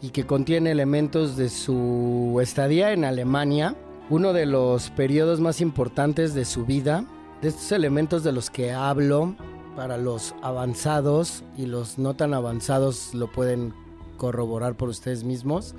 y 0.00 0.10
que 0.10 0.26
contiene 0.26 0.70
elementos 0.70 1.36
de 1.36 1.48
su 1.48 2.38
estadía 2.42 2.92
en 2.92 3.04
Alemania, 3.04 3.76
uno 4.10 4.32
de 4.32 4.46
los 4.46 4.90
periodos 4.90 5.40
más 5.40 5.60
importantes 5.60 6.34
de 6.34 6.44
su 6.44 6.64
vida, 6.64 7.04
de 7.42 7.48
estos 7.48 7.72
elementos 7.72 8.24
de 8.24 8.32
los 8.32 8.50
que 8.50 8.72
hablo, 8.72 9.36
para 9.76 9.98
los 9.98 10.34
avanzados 10.42 11.42
y 11.56 11.66
los 11.66 11.98
no 11.98 12.14
tan 12.14 12.32
avanzados 12.32 13.12
lo 13.12 13.30
pueden 13.30 13.74
corroborar 14.16 14.76
por 14.76 14.88
ustedes 14.88 15.24
mismos 15.24 15.74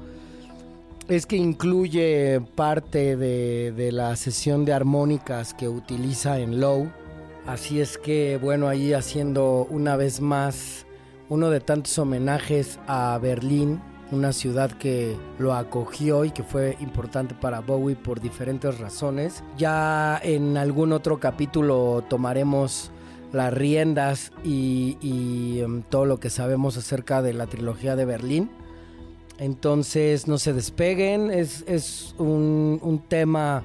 es 1.07 1.25
que 1.25 1.35
incluye 1.35 2.41
parte 2.55 3.15
de, 3.15 3.91
la 3.91 4.15
sesión 4.15 4.65
de 4.65 4.73
armónicas 4.73 5.53
que 5.53 5.69
utiliza 5.69 6.39
en 6.39 6.59
Low. 6.59 6.89
Así 7.45 7.79
es 7.79 7.97
que, 7.97 8.39
bueno, 8.41 8.67
ahí 8.67 8.93
haciendo 8.93 9.67
una 9.69 9.95
vez 9.95 10.19
más 10.19 10.85
uno 11.29 11.49
de 11.49 11.59
tantos 11.59 11.97
homenajes 11.99 12.79
a 12.87 13.17
Berlín, 13.21 13.81
una 14.11 14.33
ciudad 14.33 14.71
que 14.71 15.15
lo 15.37 15.53
acogió 15.53 16.25
y 16.25 16.31
que 16.31 16.43
fue 16.43 16.75
importante 16.79 17.35
para 17.35 17.59
Bowie 17.59 17.95
por 17.95 18.19
diferentes 18.19 18.79
razones. 18.79 19.43
Ya 19.57 20.19
en 20.23 20.57
algún 20.57 20.91
otro 20.91 21.19
capítulo 21.19 22.03
tomaremos 22.09 22.91
las 23.31 23.53
riendas 23.53 24.31
y, 24.43 25.59
em, 25.61 25.83
todo 25.83 26.05
lo 26.05 26.19
que 26.19 26.29
sabemos 26.29 26.77
acerca 26.77 27.21
de 27.21 27.33
la 27.33 27.47
trilogía 27.47 27.95
de 27.95 28.05
Berlín. 28.05 28.49
Entonces 29.38 30.27
no 30.27 30.38
se 30.38 30.53
despeguen, 30.53 31.29
es, 31.29 32.15
un, 32.17 33.03
tema 33.09 33.63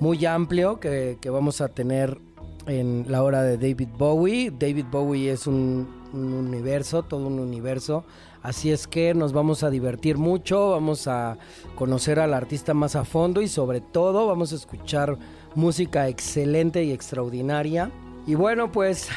muy 0.00 0.24
amplio 0.26 0.78
que, 0.80 1.18
vamos 1.30 1.60
a 1.60 1.68
tener 1.68 2.18
en 2.66 3.06
la 3.08 3.22
hora 3.22 3.42
de 3.42 3.56
David 3.56 3.88
Bowie. 3.96 4.50
David 4.50 4.84
Bowie 4.90 5.32
es 5.32 5.46
un, 5.46 5.88
un, 6.12 6.34
universo, 6.34 7.02
todo 7.02 7.26
un 7.26 7.38
universo. 7.38 8.04
Así 8.42 8.70
es 8.70 8.86
que 8.86 9.14
nos 9.14 9.32
vamos 9.32 9.62
a 9.62 9.70
divertir 9.70 10.18
mucho, 10.18 10.70
vamos 10.70 11.08
a 11.08 11.38
conocer 11.74 12.20
al 12.20 12.34
artista 12.34 12.74
más 12.74 12.94
a 12.94 13.04
fondo 13.04 13.40
y 13.42 13.48
sobre 13.48 13.80
todo 13.80 14.26
vamos 14.26 14.52
a 14.52 14.56
escuchar 14.56 15.18
música 15.54 16.08
excelente 16.08 16.84
y 16.84 16.92
extraordinaria. 16.92 17.90
Y 18.26 18.34
bueno, 18.34 18.70
pues 18.70 19.08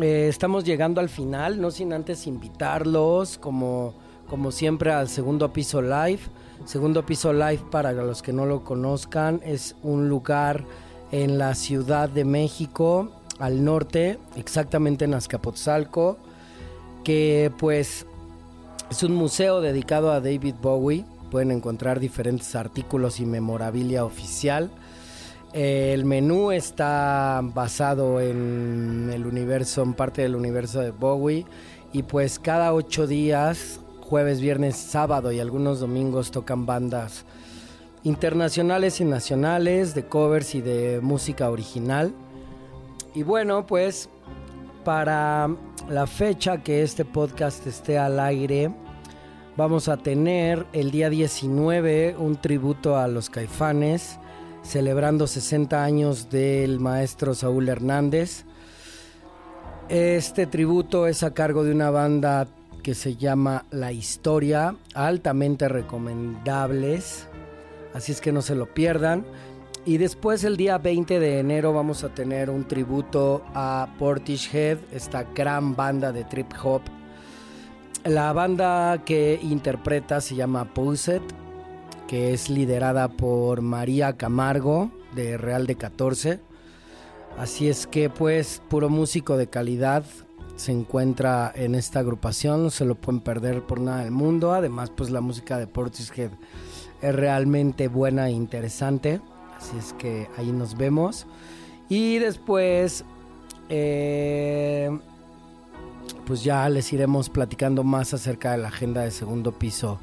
eh, 0.00 0.26
estamos 0.28 0.64
llegando 0.64 1.00
al 1.00 1.08
final, 1.08 1.60
no 1.60 1.70
sin 1.70 1.92
antes 1.92 2.26
invitarlos 2.26 3.36
como 3.38 3.94
como 4.32 4.50
siempre 4.50 4.90
al 4.90 5.10
Segundo 5.10 5.52
Piso 5.52 5.82
Live. 5.82 6.20
Segundo 6.64 7.04
Piso 7.04 7.34
Live, 7.34 7.60
para 7.70 7.92
los 7.92 8.22
que 8.22 8.32
no 8.32 8.46
lo 8.46 8.64
conozcan, 8.64 9.42
es 9.44 9.76
un 9.82 10.08
lugar 10.08 10.64
en 11.10 11.36
la 11.36 11.54
Ciudad 11.54 12.08
de 12.08 12.24
México, 12.24 13.12
al 13.38 13.62
norte, 13.62 14.18
exactamente 14.34 15.04
en 15.04 15.12
Azcapotzalco, 15.12 16.16
que 17.04 17.52
pues 17.58 18.06
es 18.90 19.02
un 19.02 19.14
museo 19.14 19.60
dedicado 19.60 20.10
a 20.10 20.22
David 20.22 20.54
Bowie. 20.62 21.04
Pueden 21.30 21.50
encontrar 21.50 22.00
diferentes 22.00 22.54
artículos 22.54 23.20
y 23.20 23.26
memorabilia 23.26 24.02
oficial. 24.02 24.70
El 25.52 26.06
menú 26.06 26.52
está 26.52 27.42
basado 27.42 28.18
en 28.18 29.10
el 29.12 29.26
universo, 29.26 29.82
en 29.82 29.92
parte 29.92 30.22
del 30.22 30.36
universo 30.36 30.80
de 30.80 30.90
Bowie. 30.90 31.44
Y 31.92 32.04
pues 32.04 32.38
cada 32.38 32.72
ocho 32.72 33.06
días 33.06 33.81
jueves, 34.12 34.42
viernes, 34.42 34.76
sábado 34.76 35.32
y 35.32 35.40
algunos 35.40 35.80
domingos 35.80 36.30
tocan 36.30 36.66
bandas 36.66 37.24
internacionales 38.02 39.00
y 39.00 39.06
nacionales 39.06 39.94
de 39.94 40.04
covers 40.04 40.54
y 40.54 40.60
de 40.60 41.00
música 41.00 41.48
original. 41.48 42.12
Y 43.14 43.22
bueno, 43.22 43.66
pues 43.66 44.10
para 44.84 45.48
la 45.88 46.06
fecha 46.06 46.62
que 46.62 46.82
este 46.82 47.06
podcast 47.06 47.66
esté 47.66 47.96
al 47.96 48.20
aire, 48.20 48.70
vamos 49.56 49.88
a 49.88 49.96
tener 49.96 50.66
el 50.74 50.90
día 50.90 51.08
19 51.08 52.14
un 52.18 52.36
tributo 52.36 52.98
a 52.98 53.08
los 53.08 53.30
caifanes, 53.30 54.18
celebrando 54.62 55.26
60 55.26 55.82
años 55.82 56.28
del 56.28 56.80
maestro 56.80 57.34
Saúl 57.34 57.66
Hernández. 57.66 58.44
Este 59.88 60.46
tributo 60.46 61.06
es 61.06 61.22
a 61.22 61.32
cargo 61.32 61.64
de 61.64 61.72
una 61.72 61.88
banda 61.88 62.46
que 62.82 62.94
se 62.94 63.16
llama 63.16 63.64
La 63.70 63.92
Historia, 63.92 64.76
altamente 64.94 65.68
recomendables, 65.68 67.28
así 67.94 68.12
es 68.12 68.20
que 68.20 68.32
no 68.32 68.42
se 68.42 68.54
lo 68.54 68.66
pierdan. 68.66 69.24
Y 69.84 69.98
después 69.98 70.44
el 70.44 70.56
día 70.56 70.78
20 70.78 71.18
de 71.18 71.40
enero 71.40 71.72
vamos 71.72 72.04
a 72.04 72.08
tener 72.08 72.50
un 72.50 72.64
tributo 72.64 73.42
a 73.54 73.88
Portishead, 73.98 74.78
esta 74.92 75.24
gran 75.24 75.74
banda 75.74 76.12
de 76.12 76.24
trip 76.24 76.52
hop. 76.62 76.82
La 78.04 78.32
banda 78.32 79.02
que 79.04 79.38
interpreta 79.42 80.20
se 80.20 80.36
llama 80.36 80.72
Pulset, 80.72 81.22
que 82.06 82.32
es 82.32 82.50
liderada 82.50 83.08
por 83.08 83.60
María 83.62 84.16
Camargo 84.16 84.90
de 85.14 85.36
Real 85.36 85.66
de 85.66 85.76
14. 85.76 86.40
Así 87.38 87.68
es 87.68 87.86
que 87.86 88.10
pues 88.10 88.62
puro 88.68 88.88
músico 88.88 89.36
de 89.36 89.48
calidad 89.48 90.04
se 90.62 90.70
encuentra 90.72 91.52
en 91.54 91.74
esta 91.74 91.98
agrupación, 91.98 92.62
no 92.62 92.70
se 92.70 92.84
lo 92.84 92.94
pueden 92.94 93.20
perder 93.20 93.62
por 93.62 93.80
nada 93.80 94.04
del 94.04 94.12
mundo. 94.12 94.54
Además, 94.54 94.90
pues 94.90 95.10
la 95.10 95.20
música 95.20 95.58
de 95.58 95.66
Portishead 95.66 96.30
es 97.02 97.14
realmente 97.14 97.88
buena 97.88 98.28
e 98.28 98.30
interesante. 98.30 99.20
Así 99.58 99.76
es 99.76 99.92
que 99.94 100.28
ahí 100.36 100.52
nos 100.52 100.76
vemos. 100.76 101.26
Y 101.88 102.18
después, 102.18 103.04
eh, 103.70 104.96
pues 106.26 106.44
ya 106.44 106.68
les 106.68 106.92
iremos 106.92 107.28
platicando 107.28 107.82
más 107.82 108.14
acerca 108.14 108.52
de 108.52 108.58
la 108.58 108.68
agenda 108.68 109.02
de 109.02 109.10
segundo 109.10 109.50
piso, 109.50 109.98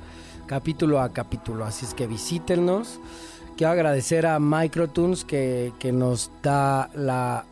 capítulo 0.45 0.99
a 0.99 1.13
capítulo. 1.13 1.63
Así 1.63 1.85
es 1.85 1.93
que 1.93 2.05
visítenos. 2.05 2.99
Quiero 3.55 3.71
agradecer 3.71 4.25
a 4.25 4.39
Microtunes 4.39 5.23
que, 5.23 5.71
que 5.79 5.93
nos 5.93 6.31
da 6.43 6.89
la 6.95 7.45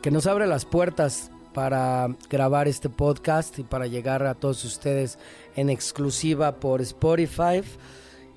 que 0.00 0.10
nos 0.10 0.26
abre 0.26 0.46
las 0.46 0.64
puertas 0.64 1.31
para 1.52 2.08
grabar 2.28 2.68
este 2.68 2.88
podcast 2.88 3.58
y 3.58 3.62
para 3.62 3.86
llegar 3.86 4.24
a 4.24 4.34
todos 4.34 4.64
ustedes 4.64 5.18
en 5.56 5.70
exclusiva 5.70 6.56
por 6.56 6.80
Spotify. 6.80 7.62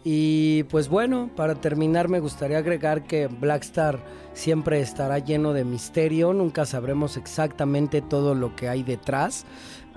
Y 0.03 0.63
pues 0.63 0.87
bueno, 0.87 1.31
para 1.35 1.55
terminar 1.55 2.09
me 2.09 2.19
gustaría 2.19 2.59
agregar 2.59 3.07
que 3.07 3.25
Blackstar 3.25 3.99
siempre 4.33 4.79
estará 4.79 5.17
lleno 5.17 5.51
de 5.53 5.63
misterio, 5.63 6.31
nunca 6.31 6.65
sabremos 6.65 7.17
exactamente 7.17 8.01
todo 8.01 8.35
lo 8.35 8.55
que 8.55 8.69
hay 8.69 8.83
detrás, 8.83 9.45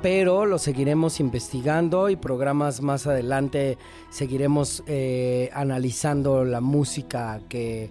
pero 0.00 0.46
lo 0.46 0.58
seguiremos 0.58 1.20
investigando 1.20 2.08
y 2.08 2.16
programas 2.16 2.80
más 2.80 3.06
adelante 3.06 3.76
seguiremos 4.08 4.82
eh, 4.86 5.50
analizando 5.52 6.44
la 6.44 6.62
música 6.62 7.40
que, 7.48 7.90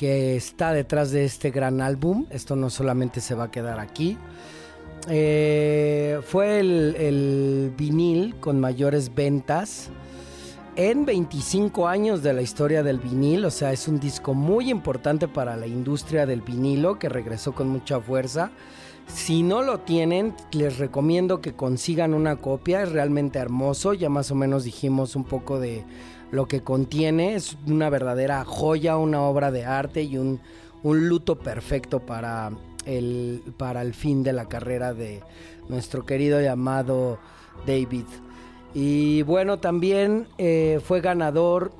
que 0.00 0.34
está 0.34 0.72
detrás 0.72 1.10
de 1.10 1.26
este 1.26 1.50
gran 1.50 1.82
álbum. 1.82 2.24
Esto 2.30 2.56
no 2.56 2.70
solamente 2.70 3.20
se 3.20 3.34
va 3.34 3.44
a 3.44 3.50
quedar 3.50 3.78
aquí. 3.80 4.16
Eh, 5.10 6.22
fue 6.24 6.60
el, 6.60 7.70
vinil 7.76 8.34
con 8.40 8.58
mayores 8.58 9.14
ventas 9.14 9.90
en 10.74 11.04
25 11.04 11.86
años 11.86 12.22
de 12.22 12.32
la 12.32 12.40
historia 12.40 12.82
del 12.82 12.98
vinil, 12.98 13.44
o 13.44 13.50
sea, 13.50 13.74
es 13.74 13.88
un 13.88 14.00
disco 14.00 14.32
muy 14.32 14.70
importante 14.70 15.28
para 15.28 15.54
la 15.54 15.66
industria 15.66 16.24
del 16.24 16.40
vinilo 16.40 16.98
que 16.98 17.10
regresó 17.10 17.52
con 17.52 17.68
mucha 17.68 18.00
fuerza. 18.00 18.52
Si 19.06 19.42
no 19.42 19.60
lo 19.60 19.80
tienen, 19.80 20.34
les 20.52 20.78
recomiendo 20.78 21.42
que 21.42 21.52
consigan 21.52 22.14
una 22.14 22.36
copia, 22.36 22.84
es 22.84 22.90
realmente 22.90 23.38
hermoso, 23.38 23.92
ya 23.92 24.08
más 24.08 24.30
o 24.30 24.34
menos 24.34 24.64
dijimos 24.64 25.14
un 25.14 25.24
poco 25.24 25.60
de 25.60 25.84
lo 26.30 26.46
que 26.46 26.62
contiene, 26.62 27.34
es 27.34 27.56
una 27.66 27.90
verdadera 27.90 28.44
joya, 28.44 28.96
una 28.96 29.22
obra 29.22 29.50
de 29.50 29.64
arte 29.64 30.02
y 30.02 30.16
un, 30.16 30.40
un 30.82 31.08
luto 31.08 31.38
perfecto 31.38 32.00
para 32.00 32.52
el, 32.86 33.42
para 33.56 33.82
el 33.82 33.94
fin 33.94 34.22
de 34.22 34.32
la 34.32 34.46
carrera 34.46 34.94
de 34.94 35.22
nuestro 35.68 36.04
querido 36.04 36.40
llamado 36.40 37.18
David. 37.66 38.04
Y 38.74 39.22
bueno, 39.22 39.58
también 39.58 40.28
eh, 40.38 40.80
fue 40.84 41.00
ganador 41.00 41.72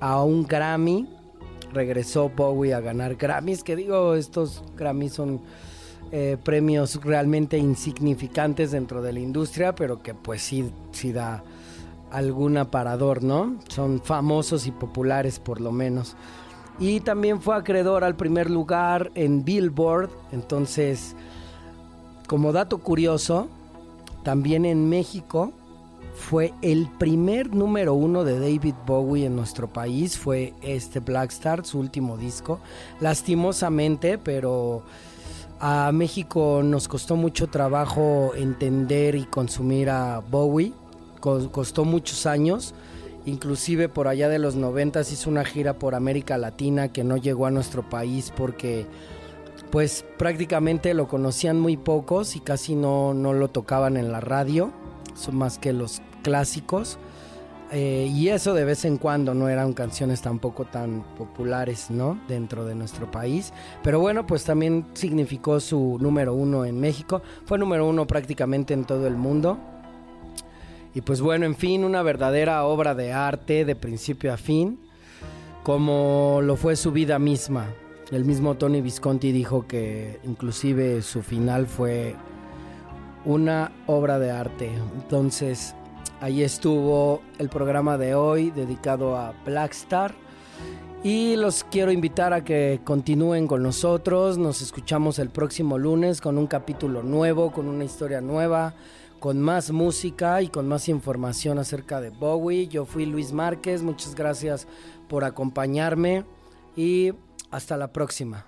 a 0.00 0.22
un 0.22 0.46
Grammy. 0.46 1.08
Regresó 1.72 2.30
Bowie 2.30 2.74
a 2.74 2.80
ganar 2.80 3.14
Grammys, 3.14 3.62
que 3.62 3.76
digo, 3.76 4.14
estos 4.14 4.64
Grammys 4.76 5.12
son 5.12 5.40
eh, 6.10 6.36
premios 6.42 7.00
realmente 7.04 7.58
insignificantes 7.58 8.72
dentro 8.72 9.02
de 9.02 9.12
la 9.12 9.20
industria, 9.20 9.72
pero 9.74 10.02
que 10.02 10.12
pues 10.12 10.42
sí, 10.42 10.72
sí 10.90 11.12
da 11.12 11.44
algún 12.10 12.56
aparador, 12.56 13.22
¿no? 13.22 13.56
Son 13.68 14.00
famosos 14.00 14.66
y 14.66 14.70
populares 14.70 15.38
por 15.38 15.60
lo 15.60 15.72
menos 15.72 16.16
y 16.80 17.00
también 17.00 17.42
fue 17.42 17.54
acreedor 17.54 18.02
al 18.02 18.16
primer 18.16 18.50
lugar 18.50 19.12
en 19.14 19.44
Billboard. 19.44 20.08
Entonces, 20.32 21.14
como 22.26 22.52
dato 22.52 22.78
curioso, 22.78 23.48
también 24.24 24.64
en 24.64 24.88
México 24.88 25.52
fue 26.14 26.54
el 26.62 26.88
primer 26.98 27.54
número 27.54 27.94
uno 27.94 28.24
de 28.24 28.40
David 28.40 28.74
Bowie 28.86 29.26
en 29.26 29.36
nuestro 29.36 29.68
país, 29.68 30.18
fue 30.18 30.54
este 30.62 31.00
Black 31.00 31.30
Star, 31.30 31.64
su 31.66 31.78
último 31.78 32.16
disco. 32.16 32.60
Lastimosamente, 32.98 34.16
pero 34.16 34.82
a 35.60 35.92
México 35.92 36.62
nos 36.64 36.88
costó 36.88 37.14
mucho 37.14 37.48
trabajo 37.48 38.32
entender 38.34 39.14
y 39.14 39.24
consumir 39.24 39.90
a 39.90 40.20
Bowie, 40.20 40.72
costó 41.20 41.84
muchos 41.84 42.26
años. 42.26 42.74
Inclusive 43.26 43.88
por 43.88 44.08
allá 44.08 44.28
de 44.28 44.38
los 44.38 44.56
noventas 44.56 45.12
hizo 45.12 45.28
una 45.28 45.44
gira 45.44 45.78
por 45.78 45.94
América 45.94 46.38
Latina 46.38 46.88
que 46.88 47.04
no 47.04 47.16
llegó 47.16 47.46
a 47.46 47.50
nuestro 47.50 47.88
país 47.88 48.32
porque 48.34 48.86
pues 49.70 50.04
prácticamente 50.16 50.94
lo 50.94 51.06
conocían 51.06 51.60
muy 51.60 51.76
pocos 51.76 52.34
y 52.34 52.40
casi 52.40 52.74
no, 52.74 53.14
no 53.14 53.32
lo 53.32 53.48
tocaban 53.48 53.96
en 53.96 54.10
la 54.10 54.20
radio, 54.20 54.72
son 55.14 55.36
más 55.36 55.58
que 55.58 55.72
los 55.72 56.02
clásicos. 56.22 56.98
Eh, 57.72 58.10
y 58.12 58.30
eso 58.30 58.52
de 58.52 58.64
vez 58.64 58.84
en 58.84 58.96
cuando 58.96 59.32
no 59.32 59.48
eran 59.48 59.74
canciones 59.74 60.22
tampoco 60.22 60.64
tan 60.64 61.04
populares, 61.16 61.88
¿no? 61.88 62.20
Dentro 62.26 62.64
de 62.64 62.74
nuestro 62.74 63.08
país. 63.10 63.52
Pero 63.84 64.00
bueno, 64.00 64.26
pues 64.26 64.42
también 64.42 64.86
significó 64.94 65.60
su 65.60 65.96
número 66.00 66.34
uno 66.34 66.64
en 66.64 66.80
México. 66.80 67.22
Fue 67.44 67.58
número 67.58 67.86
uno 67.86 68.08
prácticamente 68.08 68.74
en 68.74 68.84
todo 68.84 69.06
el 69.06 69.16
mundo. 69.16 69.56
Y 70.94 71.02
pues 71.02 71.20
bueno, 71.20 71.46
en 71.46 71.54
fin, 71.54 71.84
una 71.84 72.02
verdadera 72.02 72.64
obra 72.64 72.94
de 72.94 73.12
arte 73.12 73.64
de 73.64 73.76
principio 73.76 74.32
a 74.32 74.36
fin, 74.36 74.80
como 75.62 76.40
lo 76.42 76.56
fue 76.56 76.76
su 76.76 76.90
vida 76.90 77.18
misma. 77.18 77.66
El 78.10 78.24
mismo 78.24 78.56
Tony 78.56 78.80
Visconti 78.80 79.30
dijo 79.30 79.68
que 79.68 80.18
inclusive 80.24 81.00
su 81.02 81.22
final 81.22 81.66
fue 81.66 82.16
una 83.24 83.70
obra 83.86 84.18
de 84.18 84.32
arte. 84.32 84.70
Entonces, 84.96 85.76
ahí 86.20 86.42
estuvo 86.42 87.22
el 87.38 87.48
programa 87.48 87.98
de 87.98 88.14
hoy 88.14 88.50
dedicado 88.50 89.16
a 89.16 89.32
Blackstar. 89.44 90.14
Y 91.02 91.36
los 91.36 91.64
quiero 91.64 91.92
invitar 91.92 92.34
a 92.34 92.44
que 92.44 92.80
continúen 92.84 93.46
con 93.46 93.62
nosotros. 93.62 94.36
Nos 94.36 94.60
escuchamos 94.60 95.18
el 95.18 95.30
próximo 95.30 95.78
lunes 95.78 96.20
con 96.20 96.36
un 96.36 96.46
capítulo 96.46 97.02
nuevo, 97.02 97.52
con 97.52 97.68
una 97.68 97.84
historia 97.84 98.20
nueva, 98.20 98.74
con 99.20 99.40
más 99.40 99.70
música 99.70 100.42
y 100.42 100.48
con 100.48 100.66
más 100.66 100.88
información 100.88 101.58
acerca 101.58 102.00
de 102.00 102.10
Bowie. 102.10 102.66
Yo 102.66 102.86
fui 102.86 103.06
Luis 103.06 103.32
Márquez. 103.32 103.82
Muchas 103.82 104.14
gracias 104.14 104.66
por 105.08 105.24
acompañarme 105.24 106.24
y 106.74 107.12
hasta 107.50 107.76
la 107.76 107.92
próxima. 107.92 108.46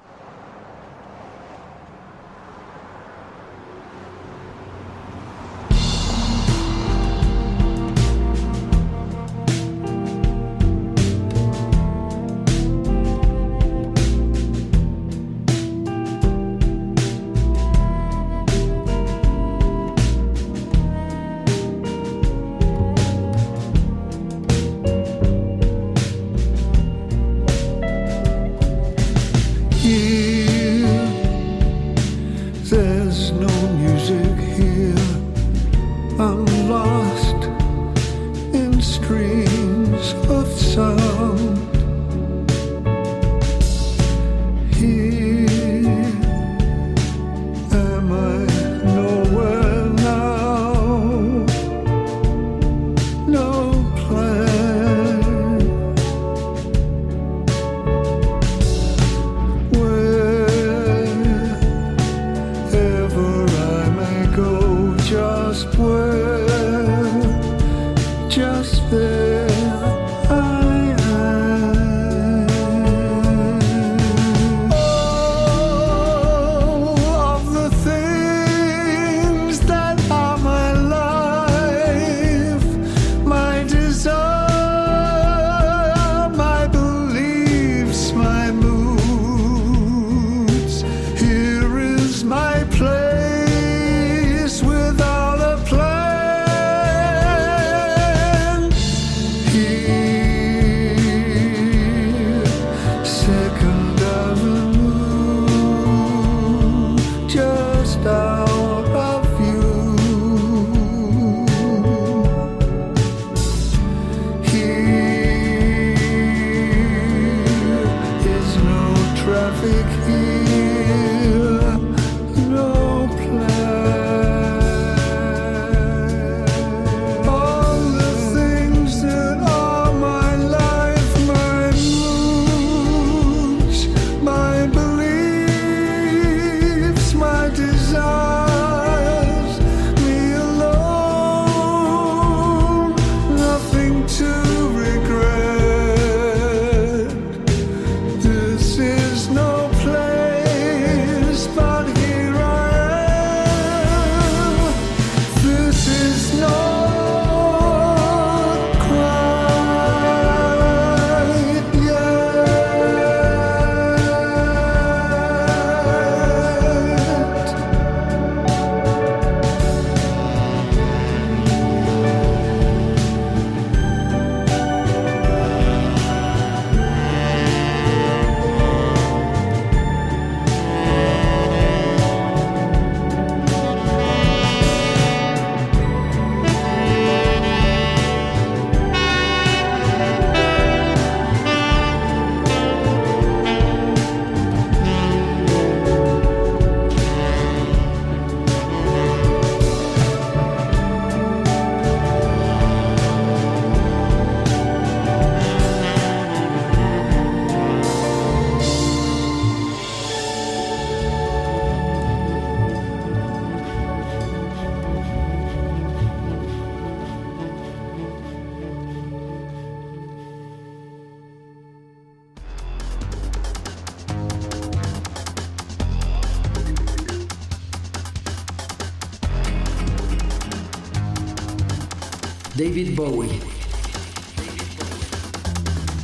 David 232.82 232.96
Bowie. 232.96 233.30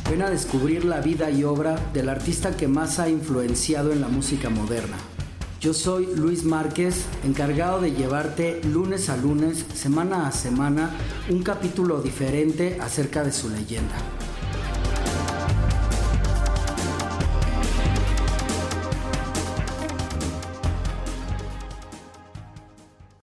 Ven 0.09 0.21
a 0.21 0.29
descubrir 0.29 0.85
la 0.85 1.01
vida 1.01 1.29
y 1.29 1.43
obra 1.43 1.77
del 1.93 2.07
artista 2.07 2.55
que 2.55 2.69
más 2.69 2.99
ha 2.99 3.09
influenciado 3.09 3.91
en 3.91 3.99
la 3.99 4.07
música 4.07 4.49
moderna. 4.49 4.95
Yo 5.59 5.73
soy 5.73 6.07
Luis 6.15 6.45
Márquez, 6.45 7.03
encargado 7.25 7.81
de 7.81 7.91
llevarte 7.91 8.61
lunes 8.63 9.09
a 9.09 9.17
lunes, 9.17 9.65
semana 9.73 10.27
a 10.27 10.31
semana, 10.31 10.91
un 11.29 11.43
capítulo 11.43 12.01
diferente 12.01 12.77
acerca 12.79 13.25
de 13.25 13.33
su 13.33 13.49
leyenda. 13.49 13.95